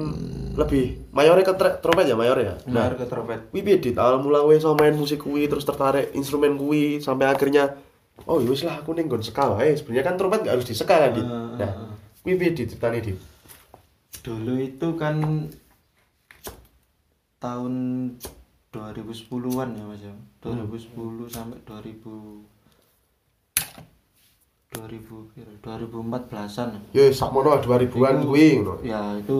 lebih 0.55 0.99
mayore 1.15 1.43
ke 1.43 1.55
trompet 1.55 2.07
ya 2.07 2.15
mayor 2.15 2.35
ya? 2.39 2.55
Nah 2.67 2.87
Benar 2.87 2.99
ke 2.99 3.05
trompet. 3.07 3.39
kuwi 3.51 3.63
piye 3.63 3.77
Dit 3.79 3.95
awal 3.99 4.19
mula 4.23 4.43
kowe 4.43 4.55
iso 4.55 4.71
main 4.75 4.95
musik 4.95 5.23
kuwi 5.23 5.47
terus 5.47 5.63
tertarik 5.63 6.11
instrumen 6.15 6.55
kuwi 6.55 6.99
sampai 6.99 7.27
akhirnya 7.27 7.75
oh 8.23 8.37
ya 8.37 8.47
wis 8.47 8.61
lah 8.61 8.77
aku 8.77 8.91
ning 8.91 9.05
nggon 9.05 9.19
seka 9.19 9.51
wae 9.51 9.71
sebenarnya 9.71 10.03
kan 10.03 10.15
trompet 10.15 10.41
gak 10.41 10.53
harus 10.55 10.65
diseka 10.65 10.95
kan 10.99 11.11
Dit 11.11 11.23
Ah, 11.23 11.57
nah 11.57 11.71
kuwi 12.19 12.35
piye 12.35 12.51
Dit 12.51 12.69
ceritane 12.69 12.99
Dit 12.99 13.17
dulu 14.19 14.53
itu 14.55 14.87
kan 14.95 15.47
tahun 17.37 17.73
2010-an 18.69 19.69
ya 19.71 19.83
Mas 19.83 19.99
ya. 19.99 20.13
2010 20.41 20.93
sampai 21.27 21.57
2000 21.59 22.45
2000 24.71 25.33
kira 25.33 25.51
2014-an. 25.59 26.69
ya 26.91 27.11
sakmono 27.11 27.57
2000-an 27.57 28.23
kuwi 28.23 28.45
ngono 28.55 28.79
Ya, 28.81 29.19
itu 29.19 29.39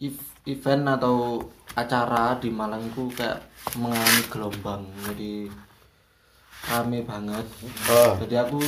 ev- 0.00 0.32
event 0.46 0.84
atau 0.90 1.44
acara 1.74 2.32
di 2.34 2.48
Malang 2.48 2.80
itu 2.82 3.12
kayak 3.12 3.44
mengalami 3.76 4.22
gelombang. 4.26 4.82
Jadi 5.04 5.52
rame 6.68 7.02
banget. 7.02 7.46
Ah. 7.90 8.14
Jadi 8.22 8.34
aku 8.38 8.58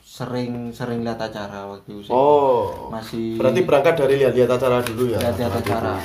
sering 0.00 0.72
sering 0.72 1.04
lihat 1.04 1.20
acara 1.20 1.68
waktu 1.68 2.04
itu. 2.04 2.08
oh. 2.12 2.88
Masih 2.92 3.36
berarti 3.40 3.60
berangkat 3.64 3.94
dari 3.96 4.14
lihat-lihat 4.20 4.50
acara 4.56 4.84
dulu 4.84 5.12
ya? 5.12 5.18
Lihat-lihat 5.20 5.54
acara. 5.60 5.96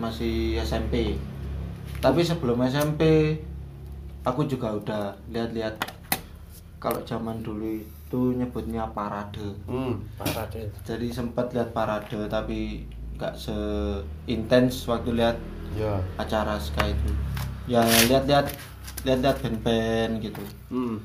Masih 0.00 0.58
SMP 0.60 1.16
tapi 2.04 2.20
sebelum 2.20 2.60
SMP 2.68 3.32
aku 4.28 4.44
juga 4.44 4.76
udah 4.76 5.16
lihat-lihat 5.32 5.80
kalau 6.76 7.00
zaman 7.08 7.40
dulu 7.40 7.80
itu 7.80 8.20
nyebutnya 8.36 8.84
parade. 8.92 9.56
Hmm. 9.64 10.04
Parah 10.20 10.44
deh 10.52 10.68
jadi 10.84 11.08
sempat 11.08 11.56
lihat 11.56 11.72
parade 11.72 12.28
tapi 12.28 12.84
nggak 13.16 13.32
seintens 13.40 14.84
waktu 14.84 15.16
lihat 15.16 15.40
ya. 15.80 15.96
acara 16.20 16.60
Sky 16.60 16.92
itu. 16.92 17.10
Ya 17.64 17.80
lihat-lihat 18.04 18.52
lihat-lihat 19.04 19.36
band-band 19.44 20.12
gitu. 20.24 20.42
Hmm. 20.72 20.96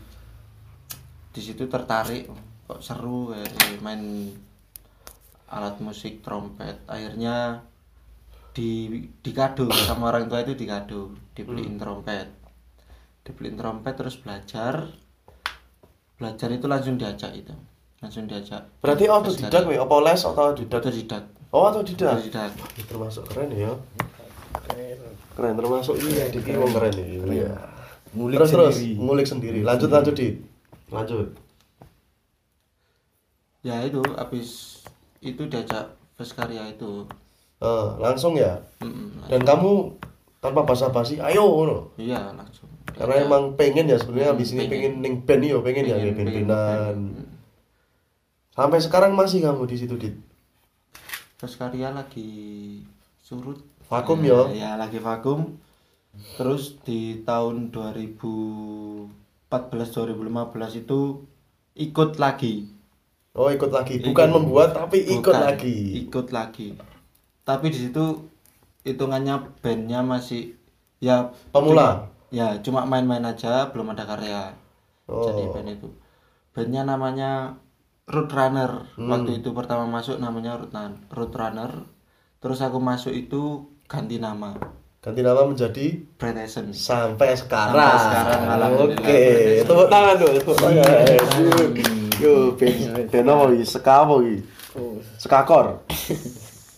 Di 1.36 1.42
situ 1.44 1.68
tertarik 1.68 2.32
kok 2.66 2.82
seru 2.82 3.36
ya 3.36 3.44
main 3.84 4.34
alat 5.52 5.78
musik 5.84 6.24
trompet. 6.24 6.80
Akhirnya 6.88 7.62
di 8.56 9.04
dikado 9.22 9.68
sama 9.72 10.10
orang 10.16 10.32
tua 10.32 10.42
itu 10.42 10.56
dikado 10.56 11.14
dibeliin 11.36 11.76
trompet. 11.76 12.32
Dibeliin 13.28 13.60
trompet 13.60 13.94
terus 14.00 14.16
belajar. 14.18 14.90
Belajar 16.20 16.50
itu 16.52 16.66
langsung 16.68 16.96
diajak 16.96 17.36
itu. 17.36 17.54
Langsung 18.00 18.32
diajak. 18.32 18.64
Berarti 18.80 19.12
autodidak 19.12 19.64
we 19.68 19.76
apa 19.76 19.96
les 20.08 20.24
atau 20.24 20.56
autodidak. 20.56 20.80
Otodidak 20.80 21.24
oh 21.50 21.66
otodidak 21.68 22.22
Ih, 22.78 22.86
termasuk 22.88 23.28
keren 23.28 23.52
ya. 23.52 23.74
Keren. 25.36 25.54
Termasuk 25.56 25.96
iya 26.04 26.32
wong 26.60 26.72
keren. 26.72 26.94
nih 26.96 27.08
iya 27.28 27.79
Ngulik 28.10 28.38
terus 28.38 28.50
terus. 28.50 28.74
sendiri. 28.74 28.98
ngulik 28.98 29.28
sendiri. 29.28 29.60
Lanjut 29.62 29.90
lanjut 29.90 30.16
di 30.16 30.28
lanjut. 30.90 31.28
Ya 33.60 33.84
itu 33.84 34.00
habis 34.16 34.80
itu 35.20 35.44
diajak 35.46 35.92
Veskaria 36.16 36.64
itu. 36.68 37.04
Eh, 37.60 37.88
langsung 37.98 38.34
ya? 38.34 38.56
Mm-mm, 38.80 39.20
dan 39.28 39.44
kamu 39.44 39.92
tanpa 40.40 40.64
basa-basi 40.64 41.20
ayo 41.20 41.44
ngono? 41.44 41.92
Iya 41.96 42.32
langsung. 42.34 42.72
Karena 42.90 43.22
emang 43.22 43.56
pengen 43.56 43.86
ya 43.86 44.00
sebenarnya 44.00 44.32
Hmm, 44.32 44.36
habis 44.36 44.50
ini 44.52 44.64
pengen. 44.66 44.94
ning 45.00 45.14
band 45.24 45.44
yo 45.44 45.60
pengen, 45.60 45.84
ya 45.86 45.96
Pengen- 46.00 46.48
ya 46.48 46.48
band. 46.48 47.04
sampai 48.50 48.80
sekarang 48.80 49.12
masih 49.14 49.40
kamu 49.42 49.64
di 49.66 49.76
situ 49.76 49.96
dit? 49.96 50.16
Veskaria 51.38 51.92
lagi 51.92 52.32
surut. 53.20 53.60
Vakum, 53.88 54.20
ya? 54.22 54.48
ya 54.50 54.72
lagi 54.76 55.00
vakum 55.00 55.56
terus 56.36 56.76
di 56.82 57.00
tahun 57.22 57.70
2014 57.70 59.10
2015 59.50 60.12
itu 60.78 61.00
ikut 61.76 62.12
lagi 62.18 62.56
Oh, 63.30 63.48
ikut 63.48 63.70
lagi. 63.70 64.02
Bukan 64.02 64.36
membuat 64.36 64.74
tapi 64.74 65.06
ikut 65.06 65.22
Bukan, 65.24 65.40
lagi. 65.40 65.76
ikut 66.04 66.28
lagi 66.30 66.76
tapi 67.42 67.70
di 67.70 67.80
situ 67.82 68.30
hitungannya 68.84 69.40
bandnya 69.60 70.02
masih 70.02 70.54
ya 71.00 71.32
Pemula. 71.50 72.10
ya 72.30 72.60
cuma 72.60 72.84
main-main 72.84 73.24
aja 73.24 73.70
belum 73.70 73.94
ada 73.94 74.06
karya 74.06 74.54
jadi 75.08 75.42
Oh. 75.42 75.52
band 75.52 75.70
itu 75.72 75.88
bandnya 76.52 76.84
namanya 76.84 77.58
Root 78.06 78.30
Runner 78.30 78.86
Hmm. 78.98 79.10
waktu 79.10 79.40
itu 79.40 79.50
pertama 79.50 79.86
masuk 79.86 80.18
namanya 80.18 80.58
Root, 80.58 80.70
Run- 80.70 81.02
Root 81.10 81.34
Runner 81.34 81.72
terus 82.38 82.60
aku 82.60 82.78
masuk 82.78 83.14
itu 83.14 83.42
ganti 83.86 84.18
nama 84.18 84.54
Ganti 85.00 85.24
nama 85.24 85.48
menjadi 85.48 85.96
Brad 86.20 86.36
Essen 86.36 86.76
sampai 86.76 87.32
sekarang. 87.32 87.72
Sampai 87.72 88.36
sekarang. 88.36 88.72
Oke, 88.84 89.24
tepuk 89.64 89.88
tangan 89.88 90.16
dulu, 90.20 90.32
tepuk 90.44 90.56
tangan. 90.60 90.92
Yo, 92.20 92.52
ben 92.60 93.08
ben 93.08 93.32
apa 93.32 93.44
iki? 93.56 93.64
Seka 93.64 94.04
apa 94.04 94.16
iki? 94.20 94.38
Sekakor. 95.16 95.66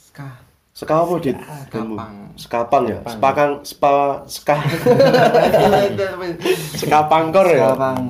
Ska 0.05 0.27
Seka 0.69 0.95
apa, 1.01 1.13
Dit? 1.17 1.33
Sekapang. 1.65 2.13
Sekapang 2.37 2.83
ya? 2.85 2.99
Sepakang 3.09 3.51
spa 3.65 4.21
seka. 4.29 4.57
Sekapangkor 6.77 7.49
ya? 7.49 7.73
Sekarang 7.73 8.01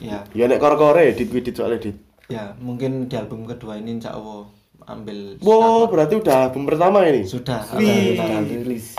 ya 0.00 0.18
Ya 0.32 0.48
nek 0.48 0.56
kor-kore 0.56 1.12
dit 1.12 1.28
dit 1.28 1.52
soalnya 1.52 1.76
dit. 1.76 1.96
ya 2.30 2.54
mungkin 2.62 3.10
di 3.10 3.14
album 3.18 3.42
kedua 3.42 3.76
ini 3.76 3.98
insya 3.98 4.14
Allah 4.14 4.46
ambil 4.92 5.38
Wow, 5.38 5.86
berarti 5.86 6.14
udah 6.16 6.36
album 6.44 6.64
pertama 6.64 7.02
ini. 7.04 7.22
sudah 7.22 7.62
Wih. 7.72 8.14
sudah. 8.14 8.42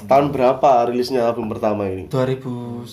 Tahun 0.04 0.26
berapa 0.30 0.70
rilisnya 0.86 1.22
album 1.24 1.48
pertama 1.48 1.86
ini? 1.86 2.08
2019 2.08 2.88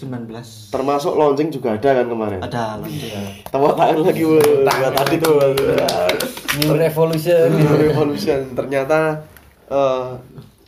Termasuk 0.69 1.15
launching 1.15 1.49
juga 1.51 1.75
ada 1.75 1.91
kan 1.95 2.07
kemarin? 2.07 2.39
ada 2.41 2.77
launching 2.77 3.43
Tepuk 3.45 3.73
tangan 3.73 3.99
lagi. 4.03 4.23
Buat 4.23 4.93
tadi 4.95 5.17
tuh. 5.17 5.35
New 6.59 6.75
Revolution 6.75 7.47
New 7.51 7.75
Revolution 7.79 8.41
ternyata 8.53 9.23
eh, 9.67 10.07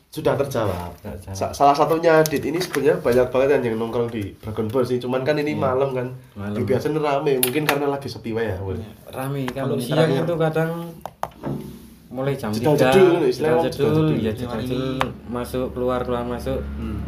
sudah 0.08 0.34
terjawab. 0.36 0.90
Sa- 1.30 1.50
salah 1.50 1.70
satunya 1.70 2.18
Dit 2.22 2.42
ini 2.42 2.58
sebenarnya 2.58 2.98
banyak 2.98 3.26
banget 3.28 3.48
yang 3.62 3.78
nongkrong 3.78 4.10
di 4.10 4.34
Dragon 4.36 4.66
Ball 4.66 4.82
sih. 4.82 4.98
Cuman 4.98 5.22
kan 5.22 5.34
ini 5.34 5.54
malam 5.54 5.90
kan. 5.92 6.10
Malam. 6.34 6.58
Biasanya 6.60 6.98
rame, 6.98 7.38
mungkin 7.38 7.62
karena 7.62 7.86
lagi 7.86 8.06
sepi 8.06 8.34
ya. 8.34 8.58
Bu. 8.58 8.74
rame 9.08 9.46
kalau 9.48 9.78
siang 9.78 10.10
itu 10.12 10.34
kadang 10.36 10.90
mulai 12.10 12.34
jam 12.34 12.50
tiga 12.50 12.74
jedul, 12.74 13.30
jedul 13.30 13.62
jedul. 13.70 14.08
ya 14.18 14.32
jedul 14.34 14.60
ini. 14.66 14.98
masuk 15.30 15.70
keluar 15.70 16.02
keluar 16.02 16.26
masuk 16.26 16.58
Hmm. 16.76 16.98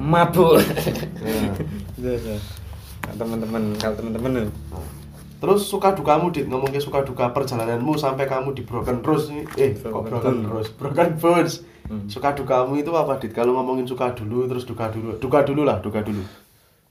mabuk 0.00 0.56
Nah. 1.20 1.52
Gitu, 2.00 2.34
Nah, 3.00 3.14
teman-teman 3.16 3.62
kalau 3.76 3.94
teman-teman 3.96 4.48
Terus 5.40 5.64
suka 5.64 5.96
dukamu 5.96 6.28
Dit, 6.28 6.52
ngomong 6.52 6.68
ke 6.68 6.76
suka 6.76 7.00
duka 7.00 7.32
perjalananmu 7.32 7.96
sampai 7.96 8.28
kamu 8.28 8.52
di 8.52 8.60
Broken 8.60 9.00
ini. 9.32 9.48
Eh, 9.56 9.72
kok 9.72 9.88
Broken 9.88 10.12
Broken 10.12 10.34
Bone. 10.36 10.52
Rose? 10.52 10.70
Broken 10.76 11.08
Bones. 11.16 11.64
Hmm. 11.88 12.04
Suka 12.12 12.36
dukamu 12.36 12.76
itu 12.76 12.92
apa 12.92 13.16
Dit? 13.16 13.32
Kalau 13.32 13.56
ngomongin 13.56 13.88
suka 13.88 14.12
dulu 14.12 14.44
terus 14.44 14.68
duka 14.68 14.92
dulu. 14.92 15.16
Duka 15.16 15.40
dulu 15.40 15.64
lah, 15.64 15.80
duka 15.80 16.04
dulu. 16.04 16.20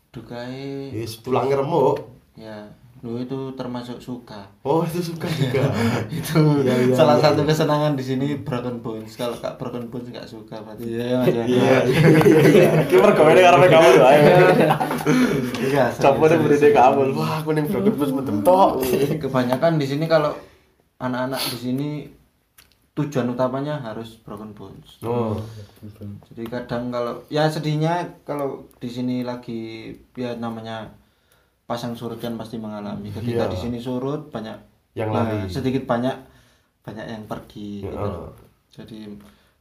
Dukai 0.10 0.90
Yes, 0.90 1.22
tulang 1.22 1.46
remuk. 1.46 2.02
ya 2.34 2.66
lu 3.00 3.16
itu 3.16 3.36
termasuk 3.54 3.96
suka 3.98 4.44
Oh, 4.60 4.84
itu 4.84 5.00
suka 5.02 5.24
juga. 5.30 5.72
itu 6.12 6.36
Iya, 6.60 6.76
iya, 6.84 6.94
salah 6.94 7.16
iya. 7.16 7.24
satu 7.26 7.42
kesenangan 7.42 7.94
di 7.94 8.04
sini 8.04 8.28
Broken 8.38 8.80
Bones 8.80 9.14
kalau 9.14 9.34
kak 9.34 9.56
Broken 9.56 9.88
Bones 9.88 10.08
nggak 10.08 10.26
suka 10.26 10.60
berarti 10.60 10.84
ya 10.86 11.16
mas 11.18 11.28
ya 11.28 11.44
Iya, 11.44 11.76
iya, 11.86 12.10
iya. 12.44 12.70
Ki 12.86 12.96
pergaweane 12.98 13.40
karo 13.40 13.58
kamu 13.62 13.90
lho, 13.94 14.08
iya 15.62 15.86
Coba 15.94 16.24
deh 16.26 16.36
serius, 16.36 16.44
beri 16.44 16.58
serius. 16.58 16.76
kamu. 16.76 17.02
Wah, 17.14 17.32
aku 17.40 17.50
ning 17.52 17.66
Broken 17.66 17.94
Bones 17.94 18.14
mentem 18.14 18.38
tok. 18.42 18.72
kebanyakan 19.18 19.72
di 19.76 19.86
sini 19.86 20.06
kalau 20.06 20.36
anak-anak 20.98 21.42
di 21.48 21.58
sini 21.58 21.90
tujuan 22.92 23.32
utamanya 23.32 23.80
harus 23.80 24.20
Broken 24.20 24.52
Bones 24.52 25.00
Oh. 25.02 25.40
jadi 26.28 26.44
kadang 26.50 26.92
kalau 26.92 27.24
ya 27.28 27.48
sedihnya 27.48 27.96
kalau 28.22 28.68
di 28.76 28.90
sini 28.90 29.24
lagi 29.24 29.88
ya 30.14 30.36
namanya 30.36 30.99
pasang 31.70 31.94
surut 31.94 32.18
kan 32.18 32.34
pasti 32.34 32.58
mengalami 32.58 33.08
ketika 33.10 33.46
Iya. 33.46 33.52
di 33.54 33.58
sini 33.60 33.78
surut 33.78 34.28
banyak 34.28 34.58
Yang 34.92 35.06
ya, 35.08 35.16
lari. 35.16 35.40
sedikit 35.48 35.84
banyak 35.86 36.18
banyak 36.82 37.06
yang 37.08 37.24
pergi 37.24 37.86
gitu 37.86 37.94
Ya. 37.94 38.02
loh. 38.02 38.34
jadi 38.68 39.00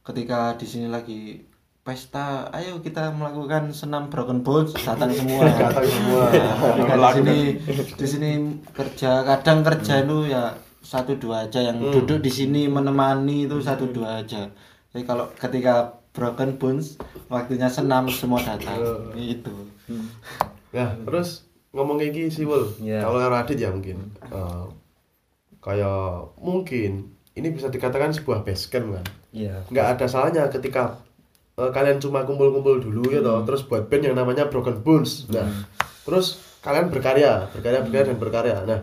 ketika 0.01 0.39
di 0.55 0.65
sini 0.65 0.87
lagi 0.87 1.45
pesta 1.79 2.49
ayo 2.49 2.77
kita 2.79 3.09
melakukan 3.11 3.69
senam 3.71 4.09
broken 4.09 4.41
bones 4.41 4.73
datang 4.75 5.09
semua 5.09 5.45
Datang 5.63 5.85
semua. 5.85 6.23
Nah, 6.27 6.57
ketika 6.67 6.95
di 6.97 7.09
sini 7.13 7.37
di 7.93 8.07
sini 8.07 8.29
kerja 8.67 9.11
kadang 9.23 9.61
kerja 9.61 9.93
itu 9.99 10.17
ya 10.27 10.53
satu 10.79 11.13
dua 11.15 11.45
aja 11.45 11.61
yang 11.61 11.77
Hmm. 11.77 11.91
duduk 11.91 12.19
di 12.19 12.31
sini 12.31 12.65
menemani 12.65 13.45
itu 13.45 13.57
satu 13.59 13.85
dua 13.87 14.19
aja 14.19 14.49
jadi 14.89 15.03
kalau 15.03 15.29
ketika 15.31 15.93
broken 16.09 16.57
bones 16.57 16.97
waktunya 17.27 17.67
senam 17.67 18.05
semua 18.07 18.39
datang 18.39 18.81
itu 19.13 19.53
Ya, 20.69 20.93
terus 20.99 21.48
ngomong 21.73 22.01
kayak 22.01 22.13
gini 22.13 22.29
sih, 22.33 22.45
Wul. 22.49 22.65
Iya. 22.81 23.05
Kalau 23.05 23.17
karo 23.21 23.35
Adit 23.37 23.57
ya 23.61 23.69
mungkin. 23.69 23.97
Eh, 24.25 24.65
kayak 25.59 26.33
mungkin 26.39 27.19
ini 27.35 27.47
bisa 27.51 27.67
dikatakan 27.71 28.15
sebuah 28.15 28.43
base 28.43 28.67
camp 28.71 28.95
kan. 28.95 29.05
iya 29.29 29.61
nggak 29.69 29.87
ada 29.95 30.05
salahnya 30.09 30.49
ketika 30.49 30.97
eh, 31.59 31.69
kalian 31.69 32.01
cuma 32.01 32.25
kumpul-kumpul 32.25 32.81
dulu 32.81 33.13
ya 33.13 33.21
toh, 33.21 33.45
terus 33.45 33.61
buat 33.67 33.85
band 33.87 34.09
yang 34.11 34.17
namanya 34.17 34.49
Broken 34.49 34.81
Bones. 34.81 35.29
Nah, 35.29 35.45
terus 36.03 36.41
kalian 36.65 36.89
berkarya, 36.89 37.47
berkarya, 37.53 37.79
berkarya 37.85 38.05
dan 38.09 38.17
berkarya. 38.17 38.57
Nah, 38.65 38.79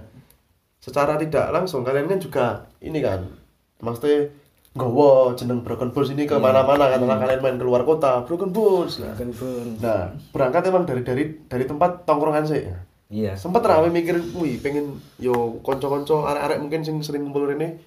secara 0.79 1.19
tidak 1.19 1.51
langsung 1.51 1.83
kalian 1.83 2.07
kan 2.07 2.21
juga 2.23 2.47
ini 2.79 3.03
kan, 3.03 3.27
maksudnya 3.83 4.31
gowo 4.77 5.33
jeneng 5.33 5.65
Broken 5.65 5.91
Bones 5.91 6.13
ini 6.13 6.29
ke 6.29 6.37
mana-mana 6.37 6.93
katakanlah 6.93 7.19
kalian 7.25 7.41
main 7.41 7.57
keluar 7.57 7.83
kota, 7.83 8.23
Broken 8.29 8.53
Bones. 8.53 9.01
Nah, 9.01 9.17
Broken 9.17 9.31
Bone. 9.33 9.71
nah 9.81 10.13
berangkat 10.31 10.63
emang 10.69 10.85
dari 10.85 11.03
dari 11.03 11.25
dari 11.49 11.65
tempat 11.65 12.05
tongkrongan 12.05 12.45
sih. 12.45 12.69
iya 13.09 13.33
Sempet 13.35 13.65
rame 13.65 13.89
mikir, 13.89 14.21
wih 14.37 14.61
pengen 14.61 15.01
yo 15.17 15.59
konco-konco 15.65 16.29
arek-arek 16.29 16.59
mungkin 16.61 16.81
sing 16.85 17.01
sering 17.01 17.25
kumpul 17.25 17.49
rene, 17.49 17.81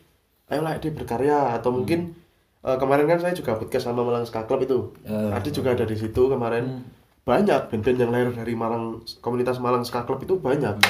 ayo 0.49 0.65
lah 0.65 0.75
dia 0.81 0.89
berkarya 0.89 1.55
atau 1.61 1.69
mungkin 1.69 2.17
eh, 2.65 2.77
kemarin 2.81 3.05
kan 3.05 3.21
saya 3.21 3.37
juga 3.37 3.55
podcast 3.55 3.85
sama 3.85 4.01
Malang 4.01 4.25
Ska 4.25 4.49
Club 4.49 4.65
itu. 4.65 4.79
Eh. 5.05 5.35
Adi 5.37 5.53
juga 5.53 5.77
ada 5.77 5.85
di 5.85 5.95
situ 5.95 6.27
kemarin. 6.27 6.83
Banyak 7.27 7.69
band-band 7.69 7.97
yang 8.01 8.09
lahir 8.09 8.33
dari 8.33 8.57
Malang 8.57 9.05
komunitas 9.21 9.61
Malang 9.61 9.85
Ska 9.85 10.07
Club 10.09 10.25
itu 10.25 10.41
banyak. 10.41 10.81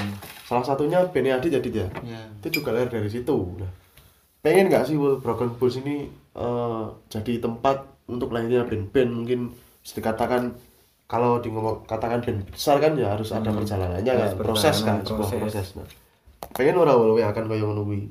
Salah 0.47 0.63
satunya 0.63 1.03
band 1.03 1.27
Adi 1.27 1.51
jadi 1.51 1.69
dia. 1.69 1.87
ya 2.05 2.21
Itu 2.39 2.61
juga 2.61 2.71
lahir 2.71 2.87
dari 2.87 3.11
situ. 3.11 3.35
Nah, 3.59 3.67
pengen 4.39 4.67
nggak 4.67 4.85
sih 4.85 4.95
Broken 4.95 5.55
Bulls 5.55 5.77
ini 5.77 6.07
eh, 6.33 6.83
jadi 7.07 7.39
tempat 7.39 7.77
untuk 8.05 8.31
lahirnya 8.31 8.63
band-band? 8.63 9.11
Mungkin 9.13 9.39
bisa 9.79 9.93
dikatakan 9.95 10.55
kalau 11.05 11.37
di 11.37 11.49
ngomong 11.49 11.83
katakan 11.83 12.21
band 12.21 12.45
besar 12.47 12.77
kan 12.77 12.93
ya 12.93 13.13
harus 13.13 13.29
ada 13.29 13.49
perjalanannya 13.49 14.05
kan 14.07 14.27
Harus 14.27 14.37
proses 14.37 14.75
kan 14.79 15.01
perjalanan, 15.01 15.05
sebuah 15.05 15.27
proses. 15.27 15.41
proses. 15.41 15.67
Nah. 15.75 15.87
pengen 16.49 16.75
ora 16.77 16.93
we 16.95 17.19
akan 17.19 17.45
kaya 17.45 17.65
kuwi? 17.65 18.01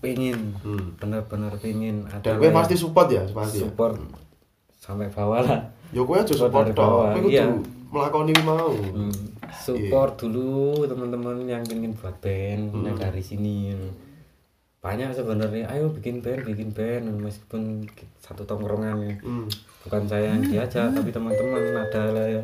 Pengen 0.00 0.56
Hmm. 0.58 0.96
bener-bener 0.96 1.52
pengen 1.56 2.04
ada 2.06 2.24
dan 2.24 2.34
gue 2.36 2.46
yang 2.46 2.56
pasti 2.56 2.74
support 2.74 3.08
ya 3.08 3.22
pasti 3.28 3.60
ya? 3.60 3.68
support 3.68 3.94
sampai 4.76 5.06
bawah 5.08 5.40
lah. 5.40 5.60
Ya 5.90 6.00
gue 6.00 6.16
aja 6.16 6.32
Support 6.32 6.72
dong 6.72 7.18
gue 7.20 7.30
iya. 7.30 7.44
melakoni 7.90 8.32
mau. 8.40 8.70
Hmm, 8.72 9.12
support 9.52 10.16
dulu 10.16 10.86
teman-teman 10.86 11.44
yang 11.44 11.62
ingin 11.64 11.92
buat 11.92 12.16
band 12.18 12.70
Hmm. 12.70 12.84
yang 12.86 12.96
dari 12.96 13.20
sini 13.20 13.74
banyak 14.80 15.12
sebenarnya. 15.12 15.68
Ayo 15.68 15.92
bikin 15.92 16.24
band 16.24 16.48
bikin 16.48 16.72
band 16.72 17.04
meskipun 17.20 17.84
satu 18.16 18.48
tongkrongan 18.48 19.20
Hmm. 19.20 19.44
bukan 19.84 20.02
saya 20.08 20.32
yang 20.32 20.40
diajak 20.40 20.88
tapi 20.88 21.12
teman-teman 21.12 21.76
ada 21.76 22.02
lah 22.12 22.26
ya. 22.26 22.42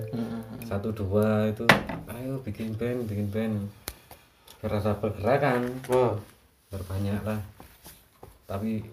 Satu 0.69 0.93
dua 0.93 1.49
itu. 1.49 1.65
Ayo 2.13 2.37
bikin 2.45 2.77
band 2.77 3.09
bikin 3.09 3.33
band. 3.33 3.55
Berasa 4.61 4.93
pergerakan. 5.01 5.81
Wah, 5.89 6.13
berbanyak 6.69 7.25
lah. 7.25 7.41
Tapi 8.45 8.85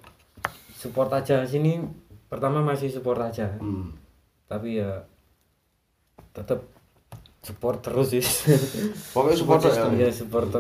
support 0.72 1.12
aja. 1.12 1.44
Sini 1.44 1.84
pertama 2.32 2.64
masih 2.64 2.90
support 2.90 3.20
aja. 3.20 3.52
Hmm. 3.60 3.92
tapi 4.44 4.78
ya 4.78 5.02
tetap 6.30 6.62
support 7.42 7.82
terus 7.82 8.14
sih. 8.14 8.22
Pokoknya 9.12 9.36
support 9.36 9.62
ya 9.66 9.90
ya 9.98 10.10
support. 10.14 10.54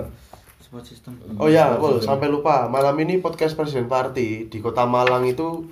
Support 0.73 0.89
system 0.89 1.13
Oh 1.38 1.45
ya, 1.45 1.77
sampai 2.01 2.33
lupa. 2.33 2.65
Malam 2.65 2.97
ini 3.05 3.21
podcast 3.21 3.53
Presiden 3.53 3.86
Party 3.86 4.49
di 4.49 4.57
Kota 4.57 4.89
Malang 4.89 5.29
itu 5.29 5.69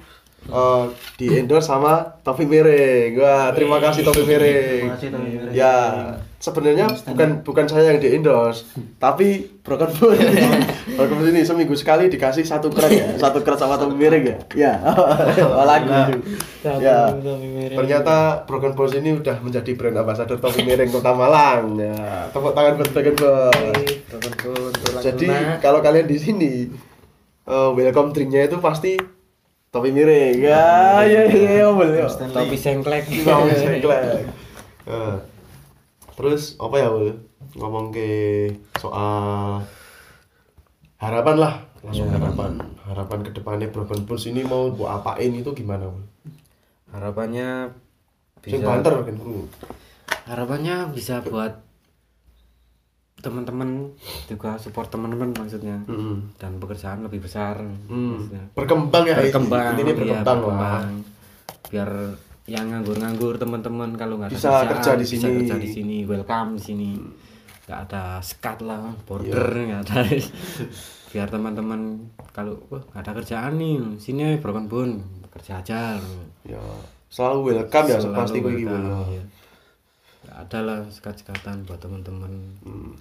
eh, 0.49 0.85
di 1.21 1.27
endorse 1.37 1.69
sama 1.69 2.17
Taufik 2.25 2.49
Miring. 2.49 3.13
Wah, 3.21 3.53
terima 3.53 3.77
kasih 3.77 4.01
Taufik 4.01 4.25
Miring. 4.25 4.89
Terima 4.89 4.95
kasih, 4.97 5.09
Taufik 5.13 5.29
Miring. 5.29 5.53
Ya, 5.53 5.75
sebenarnya 6.41 6.89
bukan 6.89 7.29
bukan 7.45 7.65
saya 7.69 7.93
yang 7.93 8.01
di 8.01 8.09
endorse, 8.17 8.65
tapi 8.97 9.45
Broken 9.61 9.93
Bones. 9.93 10.25
Broken 10.97 11.15
Bones 11.21 11.29
ini 11.29 11.41
seminggu 11.45 11.77
sekali 11.77 12.09
dikasih 12.09 12.41
satu 12.41 12.73
krat 12.73 12.89
ya, 12.89 13.13
satu 13.21 13.45
krat 13.45 13.61
sama 13.61 13.77
Taufik 13.77 14.01
Miring 14.01 14.25
ya. 14.25 14.37
Ya, 14.57 14.73
oh, 15.45 15.65
lagi. 15.65 16.17
Ya, 16.65 17.13
ternyata 17.77 18.41
Broken 18.49 18.73
Bones 18.73 18.97
ini 18.97 19.21
udah 19.21 19.37
menjadi 19.45 19.71
brand 19.77 20.01
ambassador 20.01 20.41
Taufik 20.41 20.65
Miring 20.65 20.89
Kota 20.89 21.13
Malang. 21.13 21.77
Ya, 21.77 22.29
tepuk 22.33 22.57
tangan 22.57 22.81
buat 22.81 22.89
Broken 22.89 23.15
Bones. 23.21 24.01
Jadi 25.05 25.29
kalau 25.61 25.79
kalian 25.85 26.09
di 26.09 26.17
sini 26.17 26.51
eh, 27.45 27.69
welcome 27.77 28.09
drinknya 28.13 28.49
itu 28.49 28.57
pasti 28.57 29.20
topi 29.71 29.89
miring. 29.95 30.35
Ya, 30.43 30.99
ya, 31.07 31.23
ya, 31.31 31.49
ya, 31.63 31.67
boleh. 31.71 32.03
Topi 32.05 32.57
sengklek. 32.59 33.07
Mau 33.25 33.47
sengklek. 33.47 34.03
Eh, 34.81 35.13
Terus 36.17 36.57
apa 36.57 36.73
ya, 36.81 36.89
Bul? 36.89 37.13
Ngomong 37.53 37.93
ke 37.93 38.49
soal 38.81 39.61
harapan 40.97 41.37
lah. 41.37 41.53
Langsung 41.85 42.09
harapan. 42.09 42.57
Harapan 42.81 43.19
ke 43.21 43.29
depannya 43.29 43.69
Broken 43.69 44.09
Bones 44.09 44.25
ini 44.25 44.41
mau 44.41 44.73
buat 44.73 45.01
apain 45.01 45.29
itu 45.29 45.53
gimana, 45.53 45.85
Bul? 45.85 46.05
Harapannya 46.91 47.77
Sing 48.41 48.57
bisa 48.57 48.65
banter 48.65 48.93
kan. 49.05 49.15
Harapannya 50.25 50.75
bisa 50.97 51.21
buat 51.21 51.61
teman-teman 53.21 53.93
juga 54.25 54.57
support 54.57 54.87
teman-teman 54.87 55.31
maksudnya 55.31 55.77
Hmm. 55.83 56.33
dan 56.35 56.57
pekerjaan 56.57 57.01
lebih 57.01 57.21
besar 57.21 57.55
Hmm. 57.85 58.17
maksudnya. 58.19 58.43
Berkembang 58.51 59.05
ya, 59.05 59.15
berkembang 59.15 59.63
ini 59.75 59.81
iya, 59.83 59.95
berkembang 59.95 60.39
lah. 60.41 60.81
berkembang. 60.81 60.85
biar 61.67 61.89
yang 62.45 62.65
nganggur-nganggur 62.67 63.37
teman-teman 63.37 63.95
kalau 63.95 64.17
nggak 64.17 64.27
ada 64.27 64.35
Bisa 64.35 64.49
kerjaan, 64.51 64.67
kerja 64.73 64.91
di 64.91 65.05
bisa 65.05 65.15
sini. 65.23 65.35
kerja 65.37 65.55
di 65.55 65.69
sini 65.69 65.97
welcome 66.03 66.49
di 66.51 66.61
sini 66.61 66.89
nggak 67.61 67.79
ada 67.85 68.03
skat 68.19 68.57
lah 68.59 68.91
border 69.01 69.47
Iya. 69.53 69.63
nggak 69.63 69.81
ada 69.85 69.99
biar 71.11 71.27
teman-teman 71.27 71.81
kalau 72.29 72.59
wah 72.67 72.83
nggak 72.83 73.01
ada 73.01 73.11
kerjaan 73.15 73.53
nih 73.55 73.73
sini 73.97 74.35
broken 74.35 74.65
bone 74.65 74.93
kerja 75.29 75.59
aja 75.59 75.95
Ya, 76.43 76.59
selalu 77.07 77.39
welcome 77.53 77.87
ya 77.87 77.97
Selalu 77.97 78.17
pasti 78.17 78.37
iki, 78.37 78.43
Bul. 78.43 78.55
welcome, 78.67 79.07
iya. 79.07 79.23
nggak 80.21 80.37
ada 80.41 80.59
lah 80.61 80.79
sekat-sekatan 80.89 81.63
buat 81.63 81.77
teman-teman 81.77 82.31
Hmm. 82.61 82.91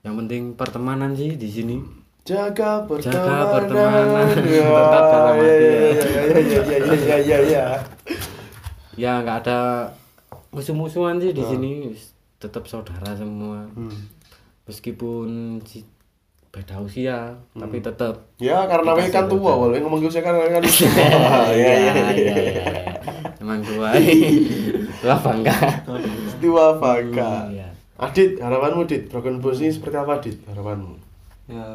Yang 0.00 0.14
penting 0.16 0.42
pertemanan 0.54 1.12
sih 1.12 1.34
di 1.34 1.46
sini 1.46 1.76
Jaga 2.20 2.84
pertemanan. 2.84 3.16
Jaga 3.16 3.38
pertemanan. 3.50 4.26
Ya, 4.44 4.68
Tetap 4.76 5.04
dalam 5.04 5.34
ya, 5.34 5.42
hati 5.42 5.64
ya, 5.64 5.72
ya. 5.72 5.88
ya, 5.90 6.20
ya, 6.20 6.60
ya, 6.60 6.78
ya, 6.78 6.94
ya, 6.94 7.16
ya, 7.18 7.38
ya. 7.42 7.64
ya 8.94 9.12
nggak 9.18 9.38
ada 9.40 9.60
musuh-musuhan 10.50 11.16
sih 11.16 11.32
di 11.32 11.40
sini 11.42 11.72
tetap 12.36 12.64
saudara 12.64 13.12
semua 13.14 13.64
Hmm. 13.70 13.92
meskipun 14.64 15.28
si- 15.62 15.88
beda 16.50 16.76
usia 16.78 17.38
tapi 17.52 17.78
tetap 17.78 18.26
Ya, 18.36 18.66
karena 18.66 18.90
Kita 18.90 19.00
we 19.00 19.06
kan 19.08 19.24
tua, 19.26 19.38
saudara. 19.48 19.70
wal. 19.70 19.80
ngomong 19.80 20.00
gue 20.00 20.12
kan 20.12 20.34
kan 20.34 20.62
tua. 20.66 20.90
Ya, 21.56 21.72
ya, 21.78 21.92
ya. 22.10 22.34
emang 23.38 23.60
tua 23.60 23.90
tua 25.00 25.16
bangga 25.16 25.56
Tua 26.36 26.66
Vaka. 26.74 27.32
Adit, 28.00 28.40
harapanmu 28.40 28.82
Dit, 28.84 29.06
Broken 29.06 29.38
Bones 29.38 29.60
ini 29.60 29.68
seperti 29.68 29.94
apa 29.94 30.16
Dit? 30.18 30.40
Harapanmu? 30.46 30.96
ya 31.44 31.66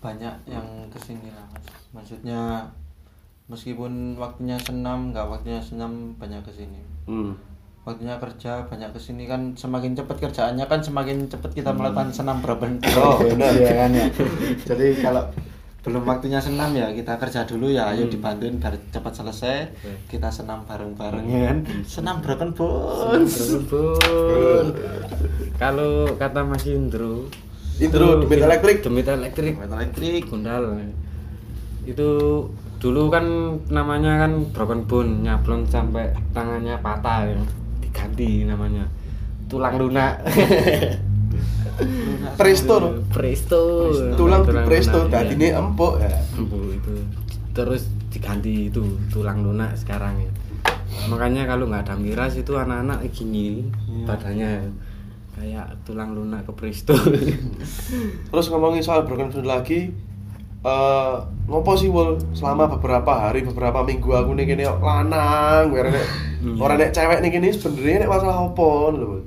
banyak 0.00 0.34
yang 0.44 0.66
ke 0.90 0.98
sini 0.98 1.30
lah 1.30 1.46
mas 1.46 1.62
maksudnya 1.94 2.66
meskipun 3.46 4.16
waktunya 4.16 4.58
senam 4.58 5.10
nggak 5.10 5.22
waktunya 5.22 5.62
senam 5.62 6.10
banyak 6.16 6.42
ke 6.42 6.50
sini 6.50 6.82
Hmm. 7.06 7.38
waktunya 7.80 8.18
kerja 8.18 8.66
banyak 8.66 8.90
ke 8.90 8.98
sini 8.98 9.24
kan 9.24 9.54
semakin 9.54 9.94
cepat 9.94 10.18
kerjaannya 10.20 10.66
kan 10.66 10.82
semakin 10.82 11.26
cepat 11.26 11.50
kita 11.52 11.70
melakukan 11.70 12.10
senam 12.10 12.38
berben 12.38 12.82
Oh, 12.96 13.22
benar. 13.22 13.54
ya 13.54 13.70
kan 13.72 13.90
ya 13.92 14.06
jadi 14.68 14.98
kalau 14.98 15.22
belum 15.80 16.04
waktunya 16.04 16.36
senam 16.36 16.76
ya 16.76 16.92
kita 16.92 17.16
kerja 17.16 17.48
dulu 17.48 17.72
ya. 17.72 17.88
Ayo 17.88 18.12
dibantuin 18.12 18.60
biar 18.60 18.76
cepat 18.92 19.12
selesai. 19.16 19.56
Kita 20.12 20.28
senam 20.28 20.68
bareng-bareng 20.68 21.26
ya 21.28 21.40
kan 21.52 21.58
senam 21.88 22.20
broken 22.20 22.52
bones. 22.52 23.32
Berbun. 23.64 24.66
kalau 25.56 26.16
kata 26.16 26.40
Mas 26.44 26.64
Indro 26.64 27.28
Indro, 27.80 28.20
Demit 28.20 28.44
Elektrik. 28.44 28.84
Demit 28.84 29.08
elektrik. 29.08 29.56
Elektrik. 29.56 30.28
Gundal. 30.28 30.84
Itu 31.88 32.08
dulu 32.76 33.08
kan 33.08 33.24
namanya 33.72 34.24
kan 34.24 34.52
broken 34.52 34.84
bone 34.84 35.24
nyablon 35.24 35.64
sampai 35.68 36.12
tangannya 36.36 36.76
patah 36.84 37.24
ya. 37.24 37.40
diganti 37.80 38.44
namanya. 38.44 38.84
Tulang 39.48 39.80
lunak 39.80 40.20
Presto 42.40 42.74
no? 42.80 42.88
presto 43.12 43.60
Tulang 44.16 44.42
di 44.46 44.52
presto, 44.64 45.06
tadi 45.08 45.34
ini 45.36 45.52
iya. 45.52 45.60
empuk 45.60 46.00
ya. 46.00 46.14
Empuk 46.36 46.62
itu 46.76 46.92
terus 47.50 47.82
diganti 48.10 48.70
itu 48.70 48.82
tulang 49.10 49.42
lunak 49.42 49.74
sekarang 49.74 50.22
ya 50.22 50.30
makanya 51.10 51.46
kalau 51.46 51.70
nggak 51.70 51.86
ada 51.86 51.94
miras 51.98 52.34
itu 52.38 52.54
anak-anak 52.54 53.06
gini 53.10 53.66
badannya 54.06 54.70
kayak 55.38 55.66
tulang 55.86 56.12
lunak 56.14 56.44
ke 56.46 56.52
presto 56.52 56.94
Terus 58.30 58.46
ngomongin 58.50 58.84
soal 58.84 59.02
Broken 59.02 59.32
Bones 59.32 59.46
lagi, 59.46 59.90
eh 60.60 61.14
ngopo 61.48 61.72
sih 61.74 61.88
wol 61.88 62.20
selama 62.36 62.68
beberapa 62.76 63.26
hari 63.26 63.42
beberapa 63.42 63.80
minggu 63.82 64.12
aku 64.12 64.36
nih 64.36 64.44
kene 64.44 64.68
lanang 64.68 65.72
ora 65.72 65.88
nek 65.88 66.06
ora 66.62 66.74
nek 66.76 66.92
cewek 66.92 67.18
nih 67.24 67.30
kene 67.32 67.48
sebenarnya 67.50 68.06
nek 68.06 68.12
masalah 68.12 68.38
opo 68.44 68.92
lho 68.92 69.06
Wul? 69.08 69.22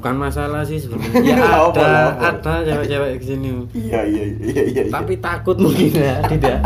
Bukan 0.00 0.16
masalah 0.16 0.64
sih 0.64 0.80
sebenarnya. 0.80 1.20
Ya 1.30 1.36
ada 1.44 2.16
apa? 2.16 2.32
ada 2.32 2.64
cewek-cewek 2.64 3.20
di 3.20 3.26
sini. 3.28 3.48
Iya 3.76 4.00
iya 4.08 4.24
iya 4.32 4.48
iya 4.48 4.62
iya. 4.64 4.82
tapi 4.88 5.20
takut 5.20 5.60
mungkin 5.60 5.92
ya 5.92 6.24
tidak. 6.32 6.64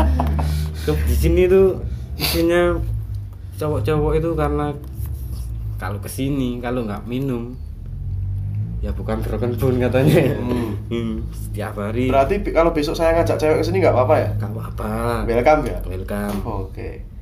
Ke- 0.87 1.03
di 1.03 1.15
sini 1.19 1.43
tuh 1.51 1.83
isinya 2.15 2.79
cowok-cowok 3.59 4.11
itu 4.23 4.31
karena 4.39 4.71
kalau 5.75 5.99
ke 5.99 6.07
sini 6.07 6.63
kalau 6.63 6.87
nggak 6.87 7.03
minum 7.03 7.59
ya 8.79 8.95
bukan 8.95 9.19
broken 9.19 9.59
bone 9.59 9.83
katanya. 9.83 10.39
Hmm. 10.39 10.71
Hmm, 10.85 11.17
setiap 11.33 11.81
hari. 11.81 12.13
Berarti 12.13 12.45
kalau 12.53 12.69
besok 12.69 12.93
saya 12.93 13.17
ngajak 13.17 13.41
cewek 13.41 13.57
ke 13.57 13.65
sini 13.65 13.81
nggak 13.81 13.89
apa-apa 13.97 14.15
ya? 14.21 14.29
Nggak 14.37 14.51
apa-apa. 14.53 14.93
Welcome 15.25 15.61
ya? 15.65 15.77
Welcome. 15.81 16.37
Oke 16.45 17.14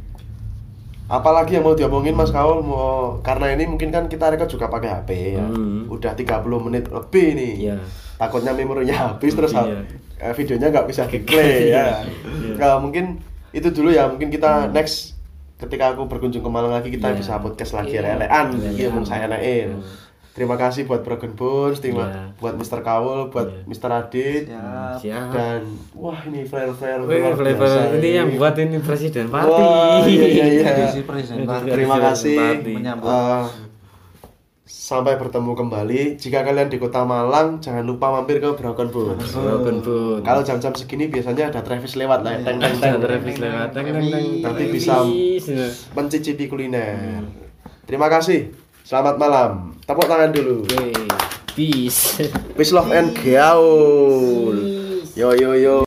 apalagi 1.06 1.56
yang 1.56 1.64
mau 1.64 1.74
diomongin 1.74 2.12
Mas 2.12 2.30
Kaul 2.30 2.60
mau 2.60 3.20
karena 3.20 3.52
ini 3.52 3.68
mungkin 3.68 3.90
kan 3.90 4.08
kita 4.08 4.30
rekod 4.30 4.48
juga 4.48 4.68
pakai 4.68 4.90
HP 4.94 5.10
ya 5.36 5.44
Hmm. 5.44 5.86
udah 5.88 6.12
30 6.12 6.24
menit 6.60 6.88
lebih 6.88 7.28
nih 7.34 7.54
Iya. 7.62 7.76
takutnya 8.16 8.52
memorinya 8.52 8.96
habis 9.10 9.34
terus 9.34 9.52
Iya. 9.52 9.84
eh, 10.18 10.34
videonya 10.34 10.68
nggak 10.70 10.88
bisa 10.88 11.04
di 11.06 11.20
play 11.20 11.68
ya 11.76 12.02
Iya. 12.24 12.56
Nah, 12.56 12.78
mungkin 12.78 13.20
itu 13.52 13.68
dulu 13.70 13.90
ya 13.90 14.08
mungkin 14.08 14.28
kita 14.28 14.70
next 14.70 15.14
ketika 15.56 15.94
aku 15.94 16.08
berkunjung 16.08 16.40
ke 16.40 16.50
Malang 16.50 16.74
lagi 16.74 16.90
kita 16.90 17.12
Iya. 17.12 17.18
bisa 17.18 17.34
podcast 17.38 17.72
lagi 17.74 17.94
Iya. 17.94 18.16
relean 18.16 18.48
Iya. 18.54 18.70
iya 18.74 18.88
mun 18.90 19.04
saya 19.04 19.28
naik 19.28 19.76
terima 20.34 20.56
kasih 20.56 20.84
buat 20.84 21.02
Broken 21.02 21.34
Bones 21.34 21.78
terima 21.78 22.06
Iya. 22.06 22.24
buat 22.36 22.54
Mr. 22.56 22.82
Kaul 22.82 23.30
buat 23.30 23.48
Iya. 23.48 23.62
Mr. 23.64 23.90
Adit 23.94 24.44
ya 24.48 24.98
siap 24.98 25.30
dan 25.30 25.62
wah 25.94 26.18
ini 26.24 26.42
flare-flare 26.42 27.02
Wih, 27.04 27.22
luar 27.22 27.34
flavor 27.34 27.64
biasa 27.64 27.96
ini 27.96 28.10
yang 28.12 28.30
buat 28.34 28.56
ini 28.56 28.78
presiden 28.80 29.26
party 29.28 29.54
Wah, 29.54 30.02
iya, 30.04 30.26
iya, 30.26 30.46
iya. 30.52 30.64
Edisi 30.66 31.02
presiden 31.04 31.46
party. 31.46 31.70
Terima 31.70 31.98
kasih. 32.00 32.38
Eh, 32.66 33.46
sampai 34.66 35.16
bertemu 35.16 35.54
kembali. 35.54 36.02
Jika 36.18 36.42
kalian 36.42 36.66
di 36.66 36.76
Kota 36.76 37.04
Malang, 37.04 37.60
jangan 37.60 37.84
lupa 37.84 38.10
mampir 38.12 38.40
ke 38.40 38.50
Broken 38.50 38.90
Bones. 38.90 39.30
broken 39.30 39.80
bone 39.80 40.24
Kalau 40.24 40.42
jam-jam 40.42 40.72
segini 40.72 41.08
biasanya 41.08 41.48
ada 41.48 41.62
Travis 41.62 41.94
lewat 41.94 42.20
lah, 42.22 42.36
teng 42.38 42.58
teng 42.58 42.74
teng. 42.78 43.00
revisi 43.00 43.38
lewat 43.40 43.70
teng 43.70 43.86
teng 43.86 44.02
teng 44.02 44.26
Nanti 44.42 44.64
bisa 44.68 45.04
Travis. 45.04 45.46
mencicipi 45.92 46.48
kuliner. 46.48 47.22
Terima 47.84 48.08
kasih. 48.08 48.63
Selamat 48.84 49.16
malam. 49.16 49.80
Tepuk 49.88 50.12
tangan 50.12 50.36
dulu. 50.36 50.68
Peace 51.56 52.20
Peace 52.52 52.76
love 52.76 52.92
and 52.92 53.16
gaul. 53.16 54.52
Yo 55.16 55.32
yo 55.40 55.56
yo. 55.56 55.80